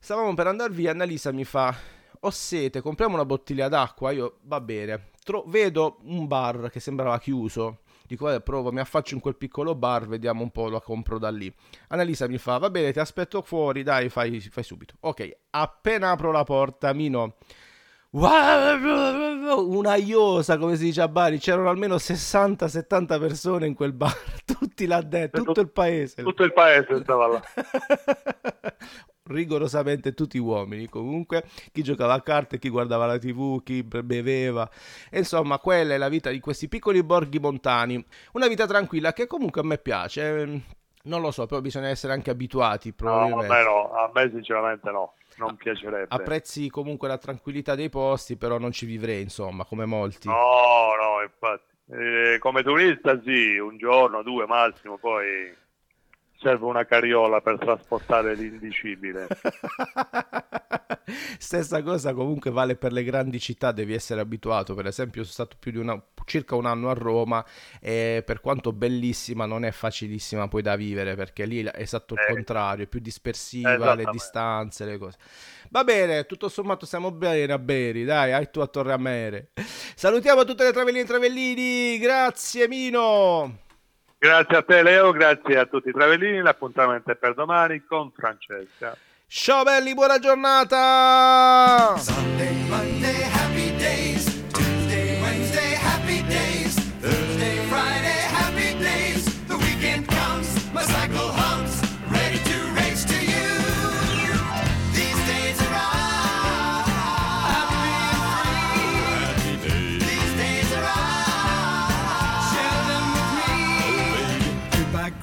Stavamo 0.00 0.34
per 0.34 0.48
andare 0.48 0.72
via, 0.72 0.90
Annalisa 0.90 1.30
mi 1.30 1.44
fa, 1.44 1.72
ho 2.18 2.30
sete, 2.30 2.80
compriamo 2.80 3.14
una 3.14 3.24
bottiglia 3.24 3.68
d'acqua, 3.68 4.10
io 4.10 4.38
va 4.42 4.60
bene, 4.60 5.10
Tro- 5.22 5.44
vedo 5.46 5.98
un 6.02 6.26
bar 6.26 6.68
che 6.68 6.80
sembrava 6.80 7.20
chiuso, 7.20 7.82
dico 8.10 8.24
vabbè 8.24 8.40
provo, 8.40 8.72
mi 8.72 8.80
affaccio 8.80 9.14
in 9.14 9.20
quel 9.20 9.36
piccolo 9.36 9.76
bar, 9.76 10.08
vediamo 10.08 10.42
un 10.42 10.50
po', 10.50 10.68
lo 10.68 10.80
compro 10.80 11.18
da 11.18 11.30
lì. 11.30 11.52
Annalisa 11.88 12.26
mi 12.26 12.38
fa, 12.38 12.58
va 12.58 12.68
bene, 12.68 12.92
ti 12.92 12.98
aspetto 12.98 13.40
fuori, 13.40 13.84
dai, 13.84 14.08
fai, 14.08 14.40
fai 14.40 14.64
subito. 14.64 14.94
Ok, 15.00 15.36
appena 15.50 16.10
apro 16.10 16.32
la 16.32 16.42
porta, 16.42 16.92
Mino, 16.92 17.36
una 18.12 19.94
iosa, 19.94 20.58
come 20.58 20.74
si 20.74 20.84
dice 20.84 21.02
a 21.02 21.08
Bari. 21.08 21.38
C'erano 21.38 21.68
almeno 21.68 21.94
60-70 21.94 23.20
persone 23.20 23.66
in 23.68 23.74
quel 23.74 23.92
bar, 23.92 24.16
tutti 24.44 24.86
là 24.86 25.00
dentro, 25.02 25.44
tutto 25.44 25.60
il 25.60 25.70
paese. 25.70 26.24
Tutto 26.24 26.42
il 26.42 26.52
paese 26.52 27.00
stava 27.02 27.28
là. 27.28 27.40
rigorosamente 29.24 30.14
tutti 30.14 30.38
uomini. 30.38 30.88
Comunque 30.88 31.44
chi 31.72 31.82
giocava 31.82 32.14
a 32.14 32.22
carte 32.22 32.58
chi 32.58 32.68
guardava 32.68 33.06
la 33.06 33.18
tv 33.18 33.62
chi 33.62 33.82
beveva. 33.82 34.68
Insomma 35.12 35.58
quella 35.58 35.94
è 35.94 35.98
la 35.98 36.08
vita 36.08 36.30
di 36.30 36.40
questi 36.40 36.68
piccoli 36.68 37.02
borghi 37.02 37.38
montani. 37.38 38.04
Una 38.32 38.48
vita 38.48 38.66
tranquilla 38.66 39.12
che 39.12 39.26
comunque 39.26 39.60
a 39.60 39.64
me 39.64 39.78
piace. 39.78 40.62
Non 41.02 41.22
lo 41.22 41.30
so 41.30 41.46
però 41.46 41.62
bisogna 41.62 41.88
essere 41.88 42.12
anche 42.12 42.30
abituati 42.30 42.92
probabilmente 42.92 43.46
no, 43.46 43.52
a 43.52 43.56
me 43.56 43.64
no 43.64 43.90
a 43.92 44.10
me 44.12 44.30
sinceramente 44.30 44.90
no 44.90 45.14
non 45.36 45.56
piacerebbe. 45.56 46.14
apprezzi 46.14 46.68
comunque 46.68 47.08
la 47.08 47.16
tranquillità 47.16 47.74
dei 47.74 47.88
posti 47.88 48.36
però 48.36 48.58
non 48.58 48.70
ci 48.70 48.84
vivrei 48.84 49.22
insomma 49.22 49.64
come 49.64 49.86
molti. 49.86 50.28
No 50.28 50.92
no 51.00 51.22
infatti. 51.22 51.68
Eh, 51.92 52.38
come 52.38 52.62
turista 52.62 53.18
sì 53.22 53.56
un 53.56 53.78
giorno 53.78 54.22
due 54.22 54.44
massimo 54.46 54.98
poi 54.98 55.50
serve 56.40 56.64
una 56.64 56.84
carriola 56.86 57.40
per 57.40 57.58
trasportare 57.58 58.34
l'indicibile. 58.34 59.26
Stessa 61.38 61.82
cosa 61.82 62.14
comunque 62.14 62.50
vale 62.50 62.76
per 62.76 62.92
le 62.92 63.02
grandi 63.04 63.38
città, 63.38 63.72
devi 63.72 63.92
essere 63.92 64.20
abituato. 64.20 64.74
Per 64.74 64.86
esempio, 64.86 65.22
sono 65.22 65.32
stato 65.32 65.56
più 65.58 65.72
di 65.72 65.78
una, 65.78 66.00
circa 66.24 66.54
un 66.54 66.66
anno 66.66 66.88
a 66.88 66.94
Roma 66.94 67.44
e 67.80 68.22
per 68.24 68.40
quanto 68.40 68.72
bellissima 68.72 69.44
non 69.44 69.64
è 69.64 69.70
facilissima 69.70 70.48
poi 70.48 70.62
da 70.62 70.76
vivere 70.76 71.14
perché 71.14 71.44
lì 71.44 71.62
è 71.62 71.72
esatto 71.74 72.14
il 72.14 72.20
eh, 72.20 72.32
contrario, 72.32 72.84
è 72.84 72.88
più 72.88 73.00
dispersiva, 73.00 73.94
le 73.94 74.06
distanze, 74.10 74.84
le 74.86 74.96
cose. 74.96 75.18
Va 75.70 75.84
bene, 75.84 76.24
tutto 76.24 76.48
sommato 76.48 76.86
siamo 76.86 77.10
bene 77.10 77.52
a 77.52 77.58
Beri, 77.58 78.04
dai, 78.04 78.32
hai 78.32 78.50
tu 78.50 78.60
a 78.60 78.66
Torre 78.66 78.92
Amere. 78.92 79.50
Salutiamo 79.94 80.44
tutte 80.44 80.64
le 80.64 80.72
travelline 80.72 81.02
e 81.02 81.06
travellini, 81.06 81.98
grazie 81.98 82.66
Mino. 82.66 83.68
Grazie 84.22 84.56
a 84.58 84.62
te 84.62 84.82
Leo, 84.82 85.12
grazie 85.12 85.56
a 85.56 85.64
tutti 85.64 85.88
i 85.88 85.92
travellini, 85.92 86.42
l'appuntamento 86.42 87.10
è 87.10 87.16
per 87.16 87.32
domani 87.32 87.82
con 87.86 88.12
Francesca. 88.14 88.94
Ciao 89.26 89.62
belli, 89.62 89.94
buona 89.94 90.18
giornata! 90.18 91.96
Sunday, 91.96 92.68
Monday, 92.68 93.22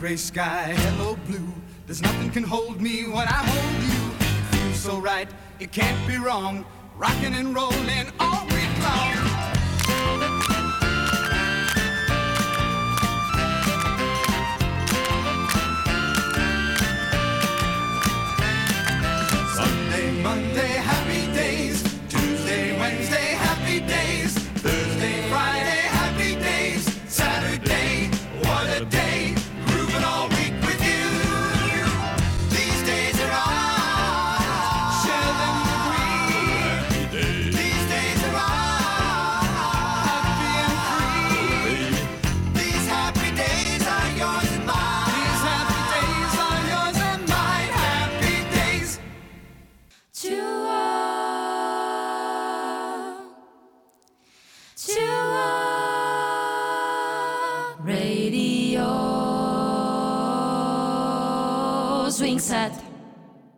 gray 0.08 0.16
sky, 0.16 0.74
hello, 0.74 1.18
blue. 1.28 1.52
There's 1.86 2.02
nothing 2.02 2.30
can 2.30 2.44
hold 2.44 2.80
me 2.80 3.04
when 3.04 3.28
I 3.28 3.44
hold 3.44 3.84
you. 3.84 4.16
It 4.22 4.56
feels 4.56 4.80
so 4.80 5.00
right, 5.00 5.28
it 5.60 5.74
can't 5.74 6.08
be 6.08 6.16
wrong. 6.16 6.66
Rocking 6.96 7.34
and 7.34 7.54
rolling 7.54 8.08
all 8.18 8.46
week 8.46 8.72
long. 8.84 9.57